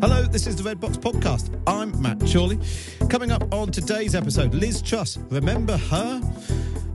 [0.00, 1.50] Hello, this is the Red Box Podcast.
[1.66, 2.58] I'm Matt Chorley.
[3.10, 5.18] Coming up on today's episode, Liz Truss.
[5.28, 6.22] Remember her?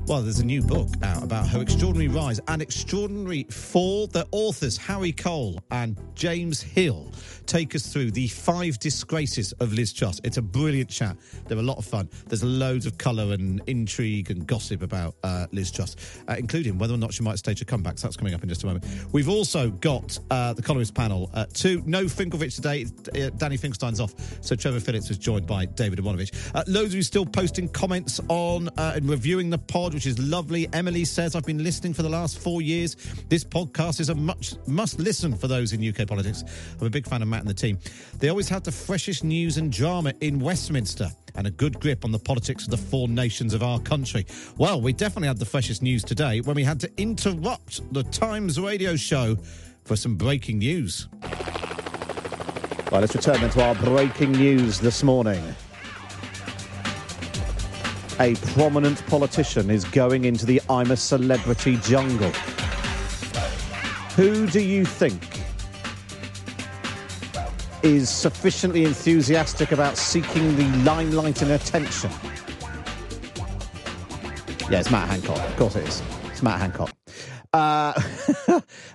[0.07, 4.05] Well, there's a new book out about her extraordinary rise and extraordinary fall.
[4.05, 7.11] The authors, Harry Cole and James Hill,
[7.47, 10.21] take us through the five disgraces of Liz Truss.
[10.23, 11.17] It's a brilliant chat.
[11.47, 12.07] They're a lot of fun.
[12.27, 15.95] There's loads of colour and intrigue and gossip about uh, Liz Truss,
[16.27, 17.97] uh, including whether or not she might stage a comeback.
[17.97, 18.85] So that's coming up in just a moment.
[19.11, 21.81] We've also got uh, the columnist panel uh, two.
[21.87, 22.85] No Finkelvich today.
[23.09, 24.13] Uh, Danny Finkelstein's off.
[24.41, 26.51] So Trevor Phillips was joined by David Aaronovitch.
[26.53, 30.19] Uh, loads of you still posting comments on uh, and reviewing the pod, which is
[30.19, 30.67] lovely.
[30.73, 32.95] Emily says, I've been listening for the last four years.
[33.29, 36.43] This podcast is a much must listen for those in UK politics.
[36.79, 37.79] I'm a big fan of Matt and the team.
[38.19, 42.11] They always have the freshest news and drama in Westminster and a good grip on
[42.11, 44.25] the politics of the four nations of our country.
[44.57, 48.59] Well, we definitely had the freshest news today when we had to interrupt the Times
[48.59, 49.37] radio show
[49.85, 51.07] for some breaking news.
[52.91, 55.41] Right, let's return then to our breaking news this morning.
[58.21, 62.31] A prominent politician is going into the I'm a celebrity jungle.
[64.15, 65.21] Who do you think
[67.83, 72.09] is sufficiently enthusiastic about seeking the limelight and attention?
[74.69, 75.37] Yeah, it's Matt Hancock.
[75.37, 76.01] Of course it is.
[76.27, 76.93] It's Matt Hancock.
[77.51, 77.93] Uh,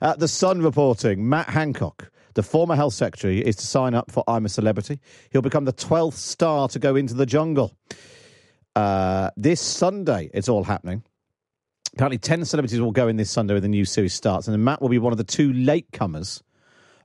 [0.16, 4.46] the Sun reporting Matt Hancock, the former health secretary, is to sign up for I'm
[4.46, 4.98] a Celebrity.
[5.30, 7.76] He'll become the 12th star to go into the jungle.
[8.80, 11.02] Uh, this Sunday, it's all happening.
[11.92, 14.80] Apparently, 10 celebrities will go in this Sunday when the new series starts, and Matt
[14.80, 16.40] will be one of the two latecomers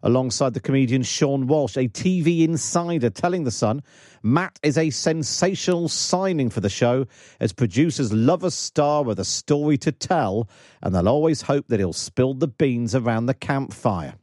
[0.01, 3.83] alongside the comedian Seann Walsh, a TV insider telling The Sun
[4.23, 7.07] Matt is a sensational signing for the show
[7.41, 10.47] as producers love a star with a story to tell,
[10.81, 14.13] and they'll always hope that he'll spill the beans around the campfire.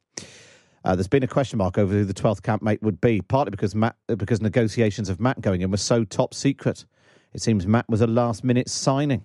[0.87, 3.75] Uh, there's been a question mark over who the 12th campmate would be, partly because
[3.75, 6.87] Matt, because negotiations of Matt going in were so top secret.
[7.35, 9.25] It seems Matt was a last minute signing.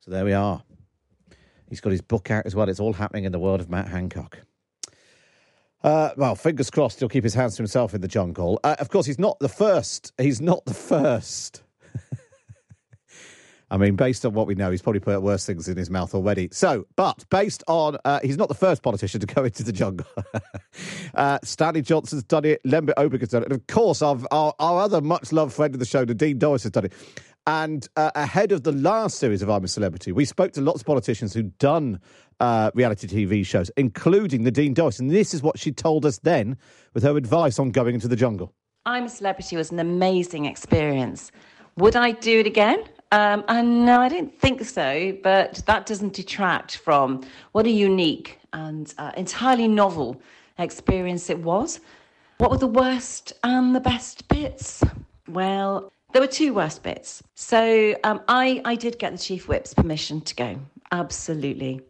[0.00, 0.62] So there we are.
[1.68, 2.68] He's got his book out as well.
[2.68, 4.40] It's all happening in the world of Matt Hancock.
[5.82, 8.60] Uh, well, fingers crossed he'll keep his hands to himself in the jungle.
[8.62, 10.12] Uh, of course, he's not the first.
[10.18, 11.62] He's not the first.
[13.70, 16.14] I mean, based on what we know, he's probably put worse things in his mouth
[16.14, 16.48] already.
[16.50, 20.06] So, but based on, uh, he's not the first politician to go into the jungle.
[21.14, 22.60] uh, Stanley Johnson's done it.
[22.64, 23.52] Lembit Öpik has done it.
[23.52, 26.64] And of course, our, our, our other much loved friend of the show, Nadine Dorries,
[26.64, 26.92] has done it.
[27.46, 30.80] And uh, ahead of the last series of I'm a Celebrity, we spoke to lots
[30.80, 32.00] of politicians who'd done
[32.38, 34.98] uh, reality TV shows, including Nadine Dorries.
[34.98, 36.56] And this is what she told us then
[36.92, 38.52] with her advice on going into the jungle.
[38.84, 41.30] I'm a Celebrity was an amazing experience.
[41.76, 42.84] Would I do it again?
[43.12, 47.22] Um, and no, I don't think so, but that doesn't detract from
[47.52, 50.20] what a unique and uh, entirely novel
[50.58, 51.80] experience it was.
[52.38, 54.82] What were the worst and the best bits?
[55.28, 57.22] Well, there were two worst bits.
[57.34, 60.60] So um, I, I did get the Chief Whip's permission to go,
[60.92, 61.80] absolutely.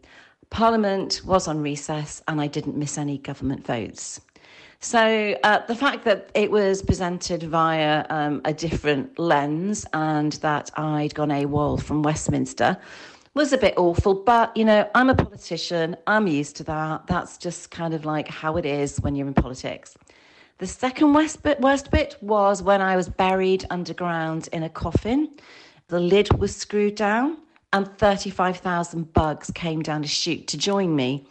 [0.49, 4.21] Parliament was on recess and I didn't miss any government votes.
[4.83, 10.71] So uh, the fact that it was presented via um, a different lens and that
[10.75, 12.79] I'd gone AWOL from Westminster
[13.35, 14.15] was a bit awful.
[14.15, 15.97] But, you know, I'm a politician.
[16.07, 17.07] I'm used to that.
[17.07, 19.99] That's just kind of like how it is when you're in politics.
[20.57, 25.29] The second worst bit, worst bit was when I was buried underground in a coffin.
[25.89, 27.37] The lid was screwed down
[27.75, 31.27] and 35,000 bugs came down to shoot to join me.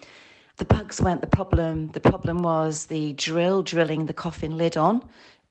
[0.59, 1.87] The bugs weren't the problem.
[1.87, 5.01] The problem was the drill drilling the coffin lid on,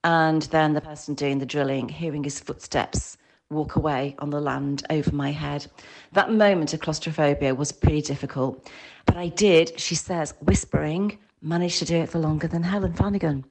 [0.04, 3.16] and then the person doing the drilling hearing his footsteps
[3.50, 5.66] walk away on the land over my head.
[6.12, 8.70] That moment of claustrophobia was pretty difficult.
[9.06, 13.46] But I did, she says, whispering, manage to do it for longer than Helen Flanagan.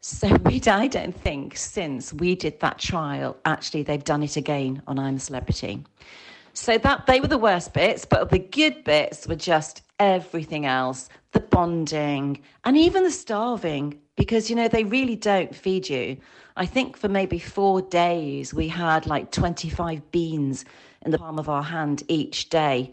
[0.00, 4.80] So we, I don't think since we did that trial, actually they've done it again
[4.86, 5.82] on I'm a Celebrity.
[6.52, 11.08] So that they were the worst bits, but the good bits were just everything else,
[11.32, 16.16] the bonding and even the starving, because you know they really don't feed you.
[16.56, 20.64] I think for maybe four days we had like 25 beans
[21.04, 22.92] in the palm of our hand each day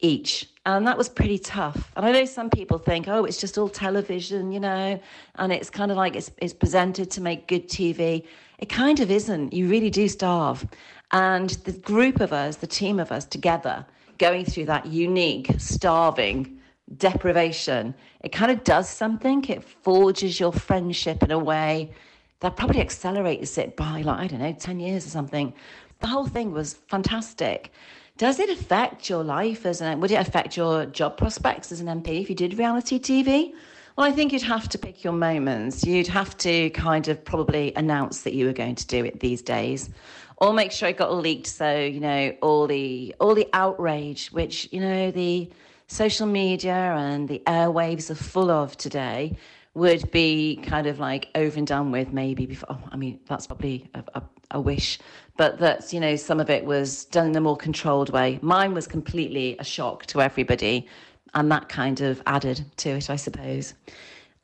[0.00, 0.48] each.
[0.64, 1.92] And that was pretty tough.
[1.96, 5.00] And I know some people think, oh, it's just all television, you know,
[5.36, 8.24] and it's kind of like it's, it's presented to make good TV.
[8.58, 9.52] It kind of isn't.
[9.52, 10.66] You really do starve.
[11.12, 13.86] And the group of us, the team of us together,
[14.18, 16.58] going through that unique, starving
[16.96, 19.44] deprivation, it kind of does something.
[19.44, 21.92] It forges your friendship in a way
[22.40, 25.54] that probably accelerates it by, like, I don't know, 10 years or something.
[26.00, 27.72] The whole thing was fantastic.
[28.18, 31.86] Does it affect your life as an, would it affect your job prospects as an
[31.86, 33.52] MP if you did reality TV?
[33.96, 35.84] Well, I think you'd have to pick your moments.
[35.84, 39.40] You'd have to kind of probably announce that you were going to do it these
[39.40, 39.88] days,
[40.38, 41.46] or make sure it got leaked.
[41.46, 45.50] So you know all the all the outrage, which you know the
[45.88, 49.36] social media and the airwaves are full of today,
[49.74, 52.68] would be kind of like over and done with maybe before.
[52.70, 54.22] Oh, I mean, that's probably a, a,
[54.52, 54.98] a wish,
[55.36, 58.38] but that you know some of it was done in a more controlled way.
[58.42, 60.86] Mine was completely a shock to everybody,
[61.34, 63.74] and that kind of added to it, I suppose.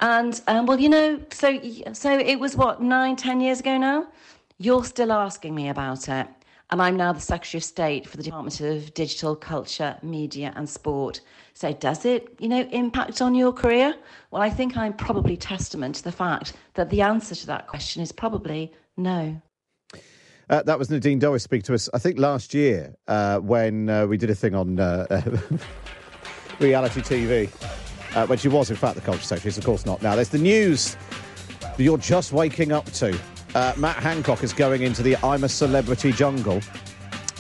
[0.00, 1.60] And um, well, you know, so
[1.92, 4.08] so it was what nine, ten years ago now.
[4.62, 6.28] You're still asking me about it,
[6.70, 10.68] and I'm now the Secretary of State for the Department of Digital Culture, Media and
[10.68, 11.20] Sport.
[11.52, 13.92] So does it, you know, impact on your career?
[14.30, 18.02] Well, I think I'm probably testament to the fact that the answer to that question
[18.02, 19.42] is probably no.
[20.48, 24.06] Uh, that was Nadine Dorries speaking to us, I think, last year uh, when uh,
[24.06, 25.06] we did a thing on uh,
[26.60, 27.50] reality TV,
[28.14, 29.58] uh, when she was, in fact, the culture secretary.
[29.58, 30.14] Of course not now.
[30.14, 30.96] There's the news
[31.62, 33.18] that you're just waking up to.
[33.54, 36.60] Uh, Matt Hancock is going into the I'm a Celebrity jungle.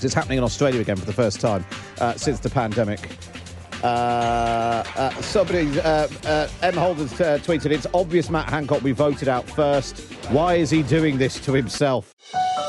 [0.02, 1.64] It's happening in Australia again for the first time
[2.16, 3.08] since the pandemic.
[3.82, 6.06] Uh, uh, somebody, uh,
[6.62, 6.74] M.
[6.74, 10.00] Holden's tweeted, it's obvious Matt Hancock we voted out first.
[10.30, 12.14] Why is he doing this to himself?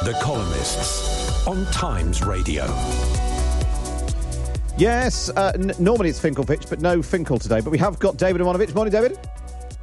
[0.03, 2.65] The Columnists on Times Radio.
[4.75, 7.61] Yes, uh, n- normally it's Finkelvich, but no Finkel today.
[7.61, 8.73] But we have got David Aaronovitch.
[8.73, 9.19] Morning, David.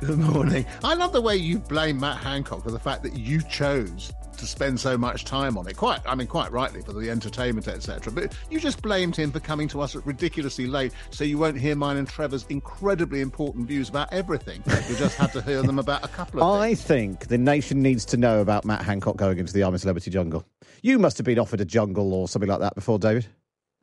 [0.00, 0.64] Good morning.
[0.82, 4.46] I love the way you blame Matt Hancock for the fact that you chose to
[4.46, 5.76] spend so much time on it.
[5.76, 8.10] Quite, I mean, quite rightly for the entertainment, etc.
[8.10, 11.76] But you just blamed him for coming to us ridiculously late, so you won't hear
[11.76, 14.62] mine and Trevor's incredibly important views about everything.
[14.88, 16.48] You just had to hear them about a couple of.
[16.58, 16.82] I things.
[16.82, 20.46] think the nation needs to know about Matt Hancock going into the I'm Celebrity jungle.
[20.80, 23.26] You must have been offered a jungle or something like that before, David.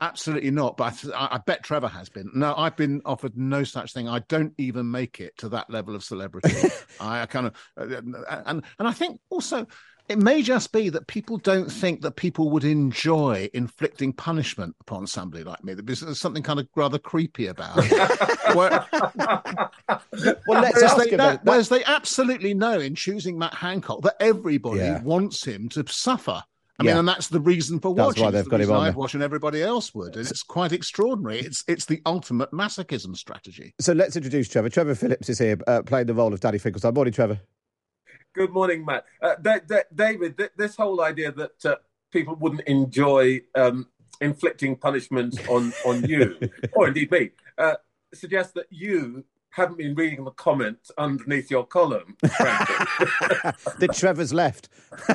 [0.00, 0.76] Absolutely not.
[0.76, 2.30] But I, I, bet Trevor has been.
[2.34, 4.08] No, I've been offered no such thing.
[4.08, 6.54] I don't even make it to that level of celebrity.
[7.00, 9.66] I, I kind of, uh, and and I think also
[10.08, 15.06] it may just be that people don't think that people would enjoy inflicting punishment upon
[15.06, 15.74] somebody like me.
[15.74, 18.54] There's something kind of rather creepy about it.
[18.56, 18.86] Where,
[20.46, 24.80] well, let's ask they, that, whereas they absolutely know in choosing Matt Hancock that everybody
[24.80, 25.02] yeah.
[25.02, 26.42] wants him to suffer.
[26.78, 26.90] I yeah.
[26.92, 28.22] mean, and that's the reason for watching.
[28.22, 28.86] That's why they've got him on.
[28.86, 31.40] I'd watch and everybody else would, and it's quite extraordinary.
[31.40, 33.74] It's it's the ultimate masochism strategy.
[33.80, 34.68] So let's introduce Trevor.
[34.68, 36.94] Trevor Phillips is here, uh, playing the role of Danny Finkelstein.
[36.94, 37.40] Morning, Trevor.
[38.32, 39.06] Good morning, Matt.
[39.20, 41.76] Uh, D- D- David, th- this whole idea that uh,
[42.12, 43.88] people wouldn't enjoy um,
[44.20, 46.38] inflicting punishment on, on you,
[46.74, 47.74] or indeed me, uh,
[48.14, 54.68] suggests that you haven't been reading the comments underneath your column, the Trevor's left.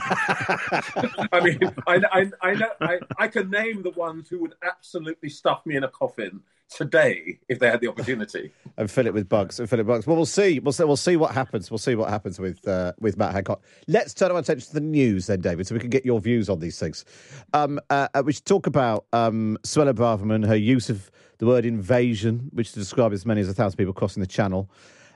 [1.32, 5.30] I mean, I, I, I know I, I can name the ones who would absolutely
[5.30, 8.52] stuff me in a coffin today if they had the opportunity.
[8.78, 10.08] and fill it with bugs and fill it with bugs.
[10.08, 10.60] Well, we'll see.
[10.60, 10.84] We'll see.
[10.84, 11.70] We'll see what happens.
[11.70, 13.62] We'll see what happens with uh, with Matt Hancock.
[13.88, 16.50] Let's turn our attention to the news then, David, so we can get your views
[16.50, 17.06] on these things.
[17.54, 21.66] Um, uh, uh we should talk about um, Suella Braverman, her use of the word
[21.66, 24.70] invasion, which to describe as many as a thousand people crossing the channel.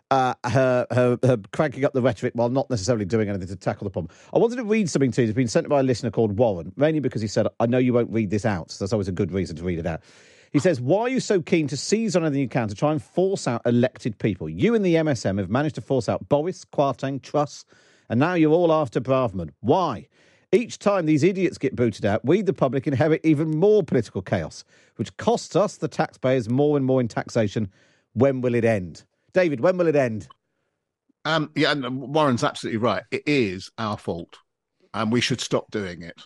[0.09, 3.83] Uh, her, her, her cranking up the rhetoric while not necessarily doing anything to tackle
[3.83, 4.09] the problem.
[4.33, 5.27] I wanted to read something to you.
[5.27, 7.91] It's been sent by a listener called Warren, mainly because he said, I know you
[7.91, 8.71] won't read this out.
[8.71, 10.01] So that's always a good reason to read it out.
[10.53, 12.91] He says, Why are you so keen to seize on anything you can to try
[12.91, 14.47] and force out elected people?
[14.47, 17.65] You and the MSM have managed to force out Boris, Kwarteng, Truss,
[18.09, 19.49] and now you're all after Braverman.
[19.59, 20.07] Why?
[20.53, 24.63] Each time these idiots get booted out, we, the public, inherit even more political chaos,
[24.95, 27.69] which costs us, the taxpayers, more and more in taxation.
[28.13, 29.03] When will it end?
[29.33, 30.27] David, when will it end?
[31.25, 33.03] Um, yeah, Warren's absolutely right.
[33.11, 34.37] It is our fault,
[34.93, 36.21] and we should stop doing it.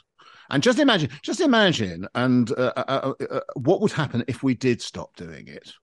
[0.52, 4.54] And just imagine, just imagine, and uh, uh, uh, uh what would happen if we
[4.54, 5.74] did stop doing it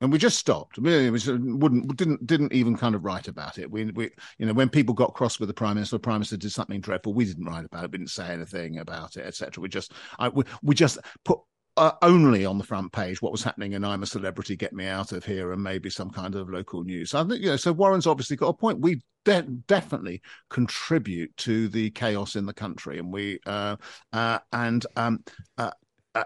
[0.00, 0.78] and we just stopped.
[0.78, 3.70] We wouldn't didn't didn't even kind of write about it.
[3.70, 6.36] We we you know when people got cross with the prime minister, the prime minister
[6.36, 7.14] did something dreadful.
[7.14, 7.92] We didn't write about it.
[7.92, 9.60] We didn't say anything about it, etc.
[9.62, 11.40] We just I, we, we just put
[11.78, 14.86] uh, only on the front page what was happening and I'm a Celebrity, Get Me
[14.86, 17.14] Out of Here, and maybe some kind of local news.
[17.14, 18.80] I think, you know, so Warren's obviously got a point.
[18.80, 23.76] We de- definitely contribute to the chaos in the country, and we uh,
[24.12, 25.22] uh, and um,
[25.56, 25.70] uh, uh,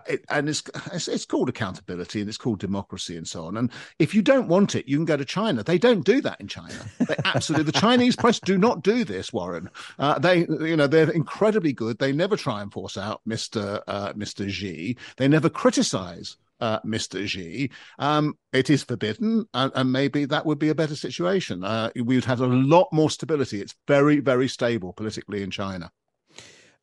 [0.07, 3.57] it, and it's, it's, it's called accountability and it's called democracy and so on.
[3.57, 5.63] And if you don't want it, you can go to China.
[5.63, 6.75] They don't do that in China.
[7.01, 9.71] They absolutely the Chinese press do not do this, Warren.
[9.99, 11.99] Uh, they you know they're incredibly good.
[11.99, 14.97] They never try and force out Mister uh, Mister Xi.
[15.17, 17.27] They never criticize uh, Mr.
[17.27, 17.71] Xi.
[17.99, 21.65] Um, it is forbidden, and, and, maybe that would be a better situation.
[21.65, 23.61] Uh, we would have a lot more stability.
[23.61, 25.91] It's very, very stable politically in China.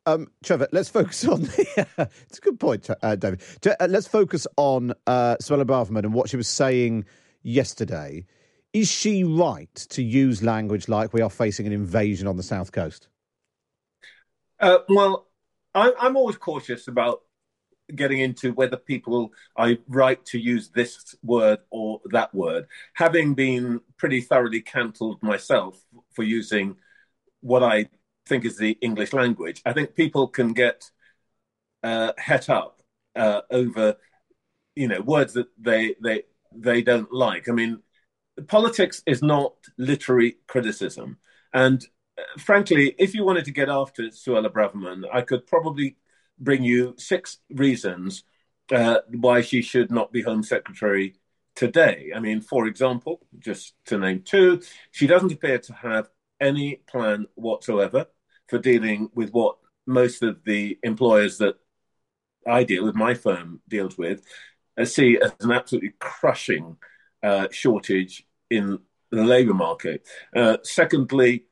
[0.06, 1.86] Um, Trevor, let's focus on the.
[2.28, 3.42] It's a good point, uh, David.
[3.64, 7.04] Uh, let's focus on uh, Suella Braverman and what she was saying
[7.42, 8.26] yesterday.
[8.72, 12.72] Is she right to use language like we are facing an invasion on the south
[12.72, 13.08] coast?
[14.60, 15.26] Uh, well,
[15.74, 17.22] I, I'm always cautious about
[17.94, 22.66] getting into whether people are right to use this word or that word.
[22.94, 26.76] Having been pretty thoroughly cancelled myself for using
[27.40, 27.88] what I
[28.30, 29.60] think is the English language.
[29.66, 30.90] I think people can get
[31.82, 32.80] uh, het up
[33.16, 33.96] uh, over,
[34.76, 36.22] you know, words that they they
[36.54, 37.48] they don't like.
[37.48, 37.82] I mean,
[38.46, 41.18] politics is not literary criticism,
[41.52, 41.78] and
[42.18, 45.96] uh, frankly, if you wanted to get after Suella Braverman, I could probably
[46.38, 48.24] bring you six reasons
[48.72, 51.16] uh, why she should not be Home Secretary
[51.56, 52.12] today.
[52.14, 56.08] I mean, for example, just to name two, she doesn't appear to have
[56.40, 58.06] any plan whatsoever
[58.50, 61.54] for dealing with what most of the employers that
[62.46, 64.22] I deal with, my firm deals with,
[64.78, 66.76] uh, see as an absolutely crushing
[67.22, 68.80] uh, shortage in
[69.10, 70.06] the labour market.
[70.34, 71.44] Uh, secondly,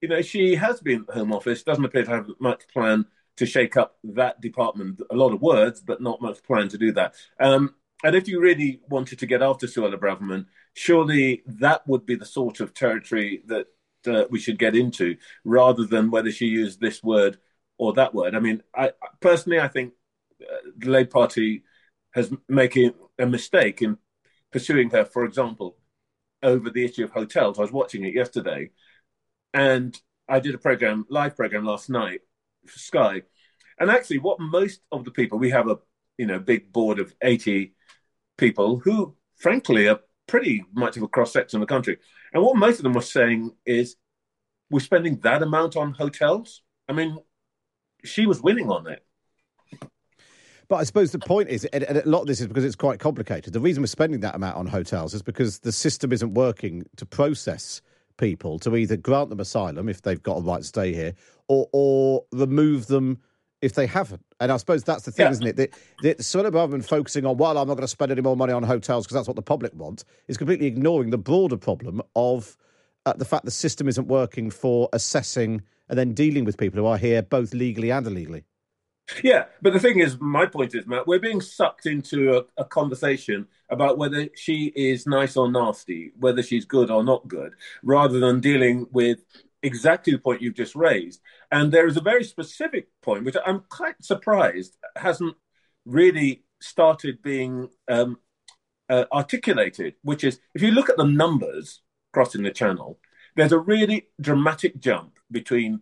[0.00, 3.46] you know, she has been at Home Office, doesn't appear to have much plan to
[3.46, 5.00] shake up that department.
[5.10, 7.14] A lot of words, but not much plan to do that.
[7.40, 12.16] Um, and if you really wanted to get after Suella Braverman, surely that would be
[12.16, 13.66] the sort of territory that
[14.06, 17.38] uh, we should get into, rather than whether she used this word
[17.78, 18.34] or that word.
[18.34, 19.92] I mean, I personally, I think
[20.42, 21.64] uh, the Labour Party
[22.12, 23.98] has making a mistake in
[24.52, 25.04] pursuing her.
[25.04, 25.76] For example,
[26.42, 28.70] over the issue of hotels, I was watching it yesterday,
[29.52, 32.20] and I did a program, live program last night
[32.66, 33.22] for Sky,
[33.78, 35.78] and actually, what most of the people we have a
[36.18, 37.74] you know big board of eighty
[38.36, 41.98] people who, frankly, are pretty much of a cross section of the country.
[42.32, 43.96] And what most of them were saying is,
[44.70, 46.62] we're spending that amount on hotels.
[46.88, 47.18] I mean,
[48.04, 49.04] she was winning on it.
[50.68, 52.98] But I suppose the point is, and a lot of this is because it's quite
[52.98, 53.52] complicated.
[53.52, 57.04] The reason we're spending that amount on hotels is because the system isn't working to
[57.04, 57.82] process
[58.16, 61.14] people to either grant them asylum if they've got a right to stay here,
[61.48, 63.18] or or remove them
[63.64, 64.24] if they haven't.
[64.40, 65.32] And I suppose that's the thing, yeah.
[65.32, 65.56] isn't it?
[65.56, 65.70] That,
[66.02, 68.62] that Suella Braverman focusing on, well, I'm not going to spend any more money on
[68.62, 72.58] hotels because that's what the public wants, is completely ignoring the broader problem of
[73.06, 76.86] uh, the fact the system isn't working for assessing and then dealing with people who
[76.86, 78.44] are here both legally and illegally.
[79.22, 82.64] Yeah, but the thing is, my point is, Matt, we're being sucked into a, a,
[82.64, 87.52] conversation about whether she is nice or nasty, whether she's good or not good,
[87.82, 89.18] rather than dealing with
[89.64, 91.20] exactly the point you've just raised.
[91.50, 95.36] And there is a very specific point, which I'm quite surprised hasn't
[95.84, 98.18] really started being um,
[98.88, 101.80] uh, articulated, which is if you look at the numbers
[102.12, 102.98] crossing the channel,
[103.36, 105.80] there's a really dramatic jump between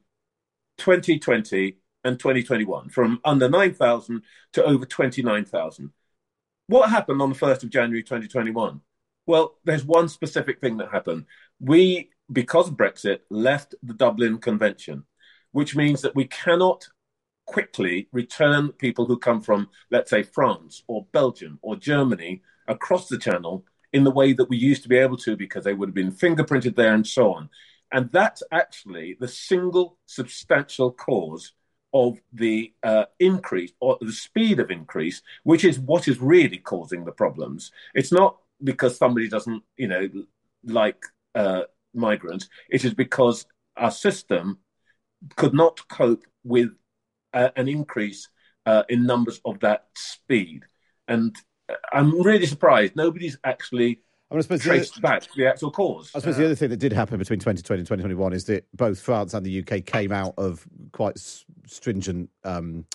[0.79, 4.23] 2020 and 2021 from under 9,000
[4.55, 5.91] to over 29,000.
[6.69, 8.81] What happened on the 1st of January 2021?
[9.27, 11.27] Well, there's one specific thing that happened.
[11.61, 15.05] We because Brexit, left the Dublin Convention,
[15.53, 16.89] which means that we cannot
[17.47, 23.19] quickly return people who come from, let's say, France or Belgium or Germany across the
[23.19, 25.95] channel in the way that we used to be able to because they would have
[25.95, 27.51] been fingerprinted there and so on.
[27.93, 31.53] And that's actually the single substantial cause
[31.93, 37.05] of the uh, increase or the speed of increase, which is what is really causing
[37.05, 37.71] the problems.
[37.95, 40.09] It's not because somebody doesn't, you know,
[40.65, 43.47] like uh, migrants, it is because
[43.77, 44.59] our system
[45.37, 46.71] could not cope with
[47.33, 48.29] uh, an increase
[48.67, 50.65] uh, in numbers of that speed.
[51.09, 51.35] And
[51.69, 55.47] uh, I'm really surprised nobody's actually I, mean, I suppose traced the, back to the
[55.47, 56.11] actual cause.
[56.15, 58.99] I suppose the other thing that did happen between 2020 and 2021 is that both
[58.99, 62.87] France and the UK came out of quite s- stringent um,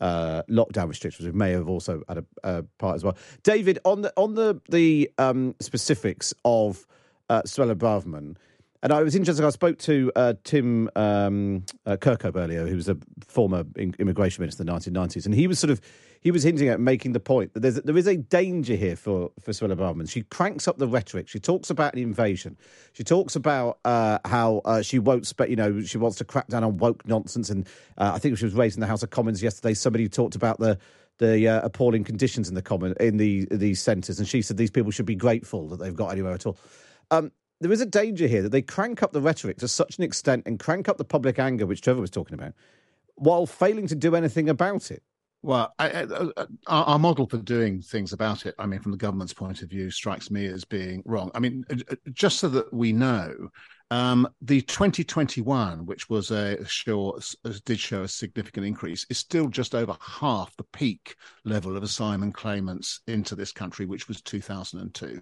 [0.00, 3.16] uh, lockdown restrictions, which may have also had a, a part as well.
[3.42, 6.86] David, on the on the the um, specifics of
[7.28, 8.36] uh, Suella Braverman,
[8.82, 9.44] and I was interested.
[9.44, 14.42] I spoke to uh, Tim um, uh, Kirkhope earlier, who was a former in- immigration
[14.42, 15.80] minister in the 1990s, and he was sort of
[16.20, 19.30] he was hinting at making the point that there's there is a danger here for
[19.40, 20.08] for Suella Braverman.
[20.08, 21.28] She cranks up the rhetoric.
[21.28, 22.56] She talks about an invasion.
[22.92, 26.48] She talks about uh, how uh, she won't, spe- you know, she wants to crack
[26.48, 27.50] down on woke nonsense.
[27.50, 27.66] And
[27.96, 29.74] uh, I think she was raised in the House of Commons yesterday.
[29.74, 30.78] Somebody talked about the
[31.18, 34.70] the uh, appalling conditions in the common in the these centres, and she said these
[34.70, 36.56] people should be grateful that they've got anywhere at all.
[37.10, 40.04] Um, there is a danger here that they crank up the rhetoric to such an
[40.04, 42.52] extent and crank up the public anger, which Trevor was talking about,
[43.16, 45.02] while failing to do anything about it.
[45.42, 48.98] Well, I, I, I, our, model for doing things about it, I mean, from the
[48.98, 51.30] government's point of view, strikes me as being wrong.
[51.32, 53.48] I mean, uh, just so that we know,
[53.90, 57.18] um, the 2021, which was a show,
[57.64, 62.32] did show a significant increase, is still just over half the peak level of asylum
[62.32, 65.20] claimants into this country, which was 2002.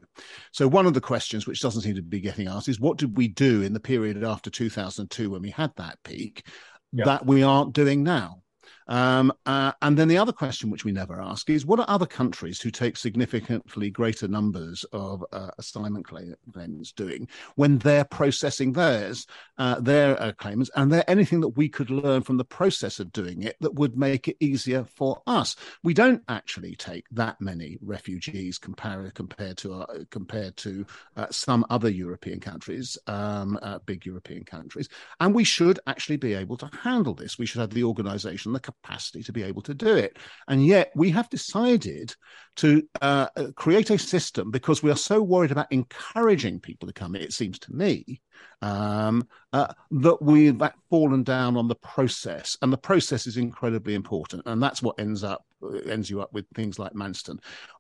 [0.52, 3.16] So one of the questions, which doesn't seem to be getting asked, is what did
[3.16, 6.44] we do in the period after 2002 when we had that peak
[6.92, 7.04] Yeah.
[7.04, 8.42] that we aren't doing now?
[8.88, 12.06] Um, uh, and then the other question, which we never ask, is what are other
[12.06, 19.26] countries who take significantly greater numbers of uh, assignment claims doing when they're processing theirs,
[19.58, 23.12] uh, their uh, claimants, and there anything that we could learn from the process of
[23.12, 25.56] doing it that would make it easier for us?
[25.82, 31.64] We don't actually take that many refugees compared compared to our, compared to uh, some
[31.70, 34.88] other European countries, um, uh, big European countries,
[35.20, 37.38] and we should actually be able to handle this.
[37.38, 40.18] We should have the organisation, the capacity to be able to do it.
[40.48, 42.14] And yet we have decided
[42.56, 47.14] to uh, create a system because we are so worried about encouraging people to come,
[47.14, 48.20] it seems to me,
[48.62, 52.56] um, uh, that we've fallen down on the process.
[52.62, 54.42] And the process is incredibly important.
[54.46, 55.44] And that's what ends up
[55.88, 57.38] ends you up with things like Manston.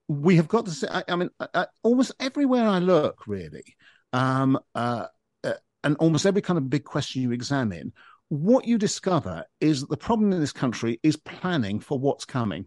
[0.08, 3.76] We have got to I, I mean, I, almost everywhere I look, really,
[4.12, 5.06] um, uh,
[5.44, 7.92] uh, and almost every kind of big question you examine,
[8.28, 12.66] what you discover is that the problem in this country is planning for what's coming.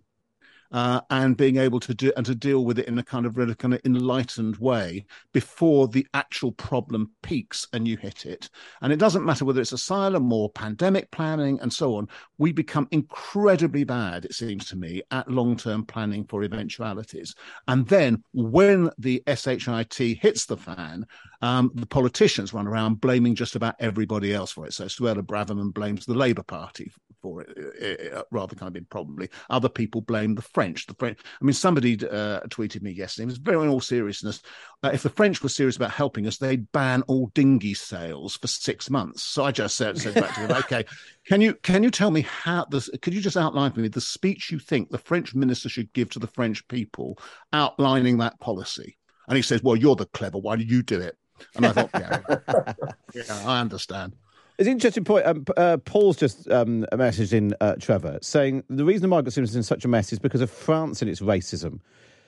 [0.71, 3.37] Uh, and being able to do and to deal with it in a kind of
[3.37, 5.03] really kind of enlightened way
[5.33, 8.49] before the actual problem peaks and you hit it.
[8.81, 12.07] And it doesn't matter whether it's asylum or pandemic planning and so on.
[12.37, 17.33] We become incredibly bad, it seems to me, at long-term planning for eventualities.
[17.67, 21.05] And then when the SHIT hits the fan,
[21.41, 24.73] um, the politicians run around blaming just about everybody else for it.
[24.73, 29.29] So Suella Braverman blames the Labour Party for it, uh, rather kind of probably.
[29.49, 30.85] Other people blame the French.
[30.85, 31.19] The French.
[31.41, 33.23] I mean, somebody uh, tweeted me yesterday.
[33.23, 34.41] It was very in all seriousness.
[34.83, 38.47] Uh, if the French were serious about helping us, they'd ban all dinghy sales for
[38.47, 39.23] six months.
[39.23, 40.85] So I just said, said back to him, okay,
[41.27, 42.89] can you can you tell me how this?
[43.01, 46.09] Could you just outline for me the speech you think the French minister should give
[46.11, 47.19] to the French people,
[47.53, 48.97] outlining that policy?
[49.27, 50.61] And he says, "Well, you're the clever Why one.
[50.61, 51.17] You do it."
[51.55, 52.21] And I thought, yeah,
[53.13, 54.15] yeah, I understand.
[54.59, 55.25] It's an interesting point.
[55.25, 59.31] Um, uh, Paul's just um, a message in uh, Trevor saying the reason the migrant
[59.31, 61.79] system's in such a mess is because of France and its racism.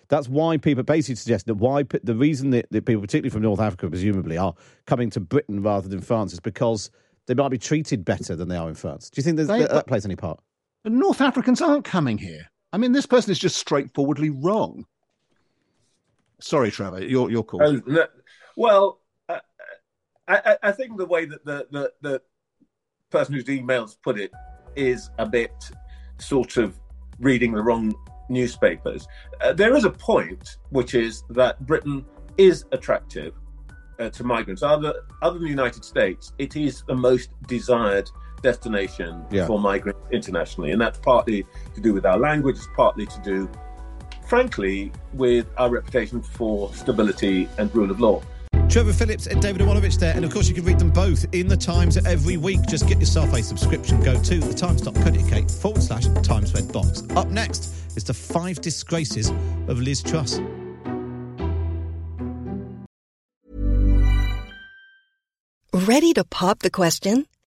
[0.08, 3.60] That's why people basically suggest that why the reason that, that people, particularly from North
[3.60, 4.54] Africa, presumably, are
[4.86, 6.90] coming to Britain rather than France is because
[7.26, 9.10] they might be treated better than they are in France.
[9.10, 10.40] Do you think They- that, that plays any part?
[10.84, 12.50] The North Africans aren't coming here.
[12.72, 14.86] I mean, this person is just straightforwardly wrong.
[16.40, 17.62] Sorry, Trevor, you're you're cool.
[17.62, 18.08] Oh, no.
[18.56, 19.01] Well,
[20.28, 22.22] I, I- think the way that the, the, the
[23.10, 24.32] person whose emails put it
[24.76, 25.52] is a bit
[26.20, 26.80] sort of
[27.20, 27.94] reading the wrong
[28.30, 29.08] newspapers.
[29.42, 32.06] Uh, there is a point, which is that Britain
[32.38, 33.34] is attractive
[34.00, 34.64] uh, to migrants.
[34.64, 38.10] Other, other than the United States, it is the most desired
[38.42, 39.46] destination Yeah.
[39.46, 40.72] for migrants internationally.
[40.72, 43.50] And that's partly to do with our language, it's partly to do,
[44.26, 48.22] frankly, with our reputation for stability and rule of law.
[48.72, 50.16] Trevor Phillips and David Aaronovitch there.
[50.16, 52.62] And of course, you can read them both in the Times every week.
[52.70, 54.02] Just get yourself a subscription.
[54.02, 57.04] Go to thetimes.co.uk forward slash Times Red Box.
[57.18, 57.66] Up next
[57.98, 59.30] is the five disgraces
[59.68, 60.40] of Liz Truss.
[65.74, 67.26] Ready to pop the question?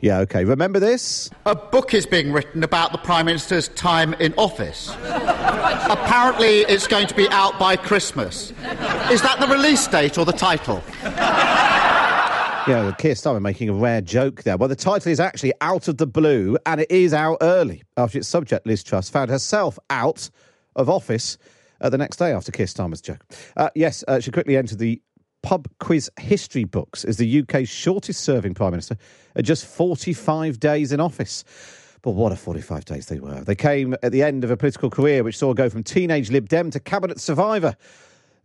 [0.00, 0.44] Yeah, okay.
[0.44, 1.28] Remember this?
[1.44, 4.94] A book is being written about the Prime Minister's time in office.
[4.98, 8.50] Apparently, it's going to be out by Christmas.
[9.10, 10.82] Is that the release date or the title?
[12.66, 14.56] Yeah, Keir Starmer making a rare joke there.
[14.56, 18.18] Well, the title is actually Out of the Blue, and it is out early after
[18.18, 20.30] its subject, Liz Truss, found herself out
[20.76, 21.36] of office
[21.80, 23.24] uh, the next day after Keir Starmer's joke.
[23.56, 25.00] Uh, yes, uh, she quickly entered the
[25.42, 28.96] pub quiz history books as the UK's shortest serving Prime Minister
[29.36, 31.44] at just 45 days in office.
[32.02, 33.42] But what a 45 days they were.
[33.42, 36.48] They came at the end of a political career which saw go from teenage Lib
[36.48, 37.76] Dem to cabinet survivor.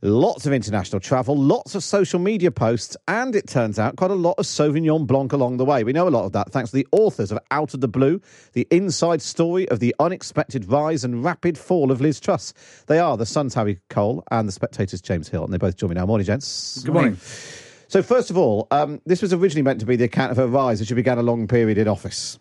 [0.06, 4.14] Lots of international travel, lots of social media posts, and it turns out quite a
[4.14, 5.84] lot of Sauvignon Blanc along the way.
[5.84, 8.22] We know a lot of that thanks to the authors of Out of the Blue,
[8.54, 12.54] the inside story of the unexpected rise and rapid fall of Liz Truss.
[12.86, 15.90] They are the Sun's Harry Cole and the Spectator's James Hill, and they both join
[15.90, 16.06] me now.
[16.06, 16.84] Morning, gents.
[16.84, 17.18] Good morning.
[17.88, 20.46] So, first of all, um, this was originally meant to be the account of her
[20.46, 22.38] rise as she began a long period in office.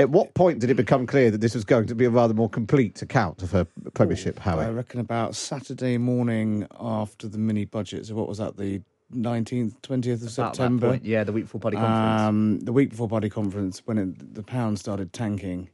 [0.00, 2.32] At what point did it become clear that this was going to be a rather
[2.32, 4.64] more complete account of her premiership, Howie?
[4.64, 8.06] I reckon about Saturday morning after the mini budget.
[8.06, 8.56] So what was that?
[8.56, 10.88] The nineteenth, twentieth of About that September.
[10.88, 12.20] point, yeah, the week before party conference.
[12.22, 15.68] Um, the week before party conference, when it, the pound started tanking,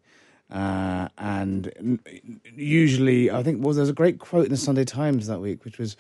[0.50, 2.00] uh, and
[2.56, 5.78] usually, I think well, there's a great quote in the Sunday Times that week, which
[5.78, 5.96] was.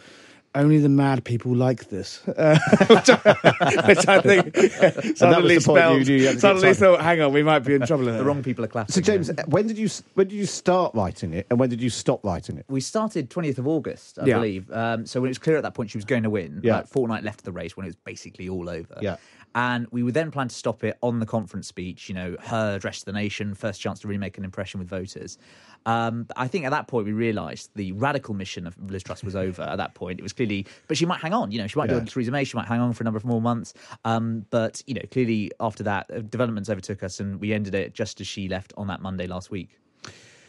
[0.56, 4.56] Only the mad people like this, uh, which, I, which I think
[5.16, 6.06] suddenly the point spelled.
[6.08, 8.24] you you had to get suddenly thought, "Hang on, we might be in trouble." The
[8.24, 8.92] wrong people are clapping.
[8.92, 11.90] So, James, when did you when did you start writing it, and when did you
[11.90, 12.64] stop writing it?
[12.68, 14.36] we started 20th of August, I Yeah.
[14.36, 14.70] believe.
[14.72, 16.76] Um, so when it was clear at that point she was going to win, Yeah.
[16.78, 18.96] like fortnight left of the race when it was basically all over.
[19.02, 19.16] Yeah.
[19.56, 22.76] And we would then plan to stop it on the conference speech, you know, her
[22.76, 25.38] address to the nation, first chance to really make an impression with voters.
[25.86, 29.34] Um, I think at that point we realised the radical mission of Liz Truss was
[29.34, 30.18] over at that point.
[30.20, 32.00] It was clearly, but she might hang on, you know, she might Yeah.
[32.00, 33.72] do a Theresa May, she might hang on for a number of more months.
[34.04, 37.94] Um, but, you know, clearly after that, uh, developments overtook us and we ended it
[37.94, 39.78] just as she left on that Monday last week.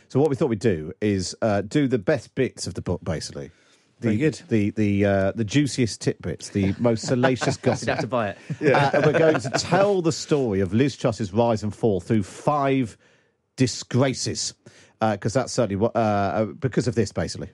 [0.10, 3.02] So, what we thought we'd do is uh, do the best bits of the book,
[3.06, 3.52] basically.
[4.00, 4.42] The, good.
[4.48, 7.88] The the uh, the juiciest tidbits, the most salacious gossip.
[7.88, 7.90] You'd gossip.
[7.90, 8.74] have to buy it.
[8.74, 12.96] Uh, we're going to tell the story of Liz Truss's rise and fall through five
[13.56, 14.54] disgraces,
[15.02, 15.96] because that's certainly what.
[15.96, 17.50] Uh, uh, because of this, basically.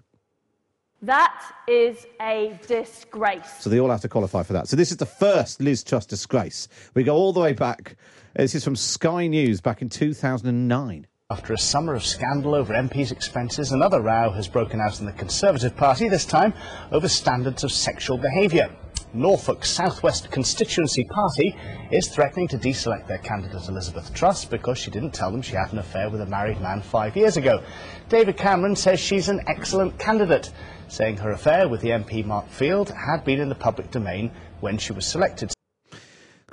[1.02, 3.60] That is a disgrace.
[3.60, 4.70] So they all have to qualify for that.
[4.70, 6.70] So this is the first Liz Truss disgrace.
[6.94, 7.98] We go all the way back.
[8.36, 11.08] This is from Sky News back in 2009.
[11.34, 15.12] After a summer of scandal over MPs' expenses, another row has broken out in the
[15.14, 16.54] Conservative Party, this time
[16.92, 18.70] over standards of sexual behaviour.
[19.16, 21.58] Norfolk Southwest Constituency Party
[21.90, 25.74] is threatening to deselect their candidate Elizabeth Truss because she didn't tell them she had
[25.74, 27.64] an affair with a married man five years ago.
[28.10, 30.52] David Cameron says she's an excellent candidate,
[30.88, 34.78] saying her affair with the MP Mark Field had been in the public domain when
[34.78, 35.52] she was selected.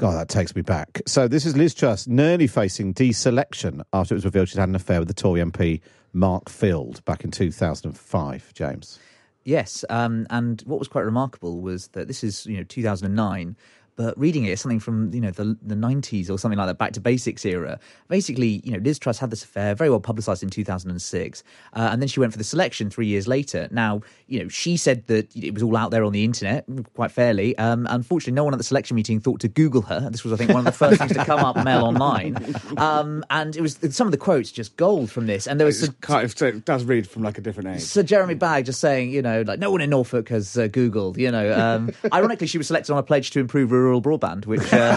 [0.00, 1.02] God, that takes me back.
[1.06, 4.74] So this is Liz Truss nearly facing deselection after it was revealed she'd had an
[4.74, 5.82] affair with the Tory MP
[6.14, 8.54] Mark Field back in 2005.
[8.54, 8.98] James.
[9.44, 13.58] Yes, um, and what was quite remarkable was that this is you know 2009,
[14.00, 16.78] but reading it is something from you know the the 90s or something like that,
[16.78, 17.78] back to basics era.
[18.08, 21.42] Basically, you know Liz Truss had this affair very well publicised in 2006,
[21.74, 23.68] uh, and then she went for the selection three years later.
[23.70, 27.10] Now you know she said that it was all out there on the internet quite
[27.10, 27.58] fairly.
[27.58, 30.08] Um, unfortunately, no one at the selection meeting thought to Google her.
[30.08, 32.38] This was I think one of the first things to come up Mail Online,
[32.78, 35.90] um, and it was some of the quotes just gold from this, and there was.
[36.00, 37.82] Kind of, it does read from like a different age.
[37.82, 41.18] Sir Jeremy Bagge just saying, you know, like no one in Norfolk has uh, Googled,
[41.18, 41.52] you know.
[41.52, 44.96] Um, ironically, she was selected on a pledge to improve rural rural broadband, which uh,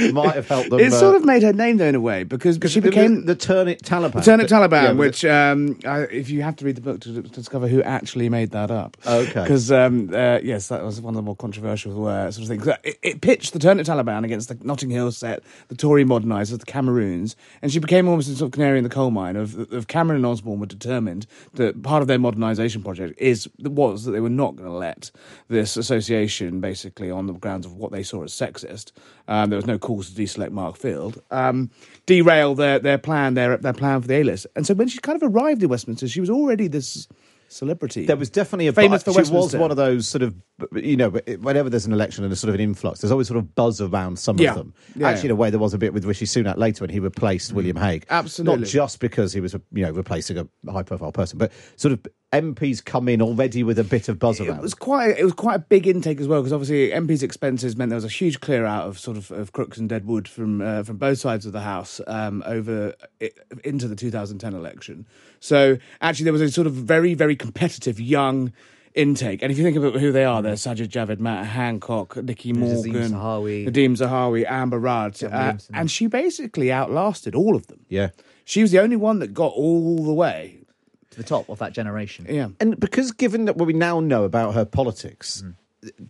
[0.12, 0.80] might have helped them.
[0.80, 3.24] It uh, sort of made her name though in a way because she the- became
[3.24, 4.12] the Turnip Taliban.
[4.12, 7.22] The Turnip Taliban, Yeah, which um, I, if you have to read the book to,
[7.22, 8.96] to discover who actually made that up.
[9.06, 9.42] Okay.
[9.42, 12.66] Because um, uh, yes, that was one of the more controversial uh, sort of things.
[12.84, 16.66] It, it pitched the Turnip Taliban against the Notting Hill set, the Tory modernisers, the
[16.66, 19.86] Cameroons, and she became almost a sort of canary in the coal mine of, of
[19.86, 24.20] Cameron and Osborne were determined that part of their modernisation project is was that they
[24.20, 25.10] were not going to let
[25.48, 28.92] this association, basically on the grounds of what they saw as sexist,
[29.28, 31.70] um, there was no cause to deselect Mark Field, um,
[32.06, 34.46] derail their, their plan, their their plan for the A list.
[34.56, 37.06] And so when she kind of arrived in Westminster, she was already this
[37.50, 38.04] celebrity.
[38.04, 40.34] There was definitely a famous for She was one of those sort of,
[40.74, 41.08] you know,
[41.40, 43.80] whenever there's an election and a sort of an influx, there's always sort of buzz
[43.80, 44.50] around some Yeah.
[44.50, 44.74] of them.
[44.94, 45.08] Yeah.
[45.08, 47.54] Actually, in a way, there was a bit with Rishi Sunak later when he replaced
[47.54, 48.04] William Hague.
[48.10, 48.60] Absolutely.
[48.60, 52.00] not just because he was, you know, replacing a high-profile person, but sort of
[52.32, 54.58] MPs come in already with a bit of buzz around.
[54.58, 57.74] It was quite it was quite a big intake as well because obviously MP's expenses
[57.76, 60.28] meant there was a huge clear out of sort of, of crooks and dead wood
[60.28, 62.94] from uh, from both sides of the house um, over
[63.64, 65.06] into the 2010 election.
[65.40, 68.52] So actually there was a sort of very very competitive young
[68.94, 69.42] intake.
[69.42, 72.58] And if you think about who they are, they're Sajid Javid, Matt Hancock, Nikki Nadeem
[72.58, 73.66] Morgan, Zahawi.
[73.68, 77.80] Nadeem Zahawi, Amber Rudd, uh, and she basically outlasted all of them.
[77.88, 78.10] yeah.
[78.44, 80.58] She was the only one that got all the way.
[81.10, 82.26] To the top of that generation.
[82.28, 82.48] Yeah.
[82.60, 85.54] And because given that what we now know about her politics, Mm.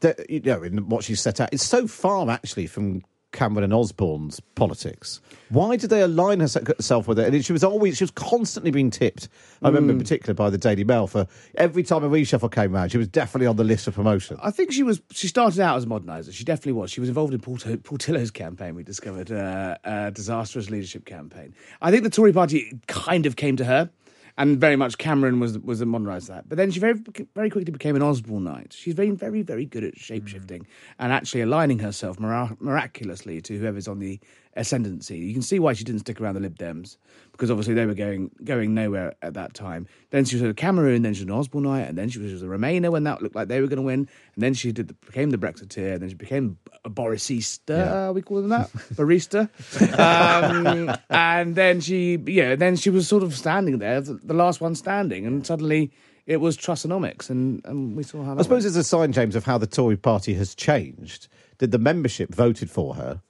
[0.01, 3.75] that, you know, in what she's set out, it's so far actually from Cameron and
[3.75, 5.21] Osborne's politics.
[5.51, 7.33] Why did they align herself with it?
[7.35, 9.29] And she was always, she was constantly being tipped.
[9.63, 10.01] I remember in Mm.
[10.03, 13.47] particular by the Daily Mail for every time a reshuffle came round, she was definitely
[13.47, 14.39] on the list for promotion.
[14.43, 15.03] I think she was.
[15.13, 16.33] She started out as a moderniser.
[16.33, 16.91] She definitely was.
[16.91, 18.75] She was involved in Paul, Paul Tillow's campaign.
[18.75, 21.55] We discovered uh, a disastrous leadership campaign.
[21.83, 23.91] I think the Tory Party kind of came to her,
[24.39, 26.49] and very much Cameron was was a moderniser that.
[26.49, 26.95] But then she very
[27.35, 28.73] very quickly became an Osborneite.
[28.73, 30.67] She's very very very good at shape shifting hmm.
[31.01, 34.19] and actually aligning herself mira- miraculously to whoever's on the
[34.59, 35.19] ascendancy.
[35.19, 36.97] You can see why she didn't stick around the Lib Dems
[37.33, 39.87] because obviously they were going going nowhere at that time.
[40.11, 42.47] Then she was a Cameroon, then she was an Osborneite, and then she was a
[42.47, 44.09] Remainer when that looked like they were going to win.
[44.35, 48.23] And then she did the, became the Brexiteer, and then she became a Borisista, we
[48.23, 49.49] call them that, barista.
[50.89, 54.61] um, and then she, yeah, then she was sort of standing there, the, the last
[54.61, 55.93] one standing, and suddenly
[56.27, 58.35] it was Trussonomics, and, and we saw how.
[58.35, 58.77] That I suppose went.
[58.77, 61.29] it's a sign, James, of how the Tory party has changed.
[61.59, 63.23] Did the membership voted for her.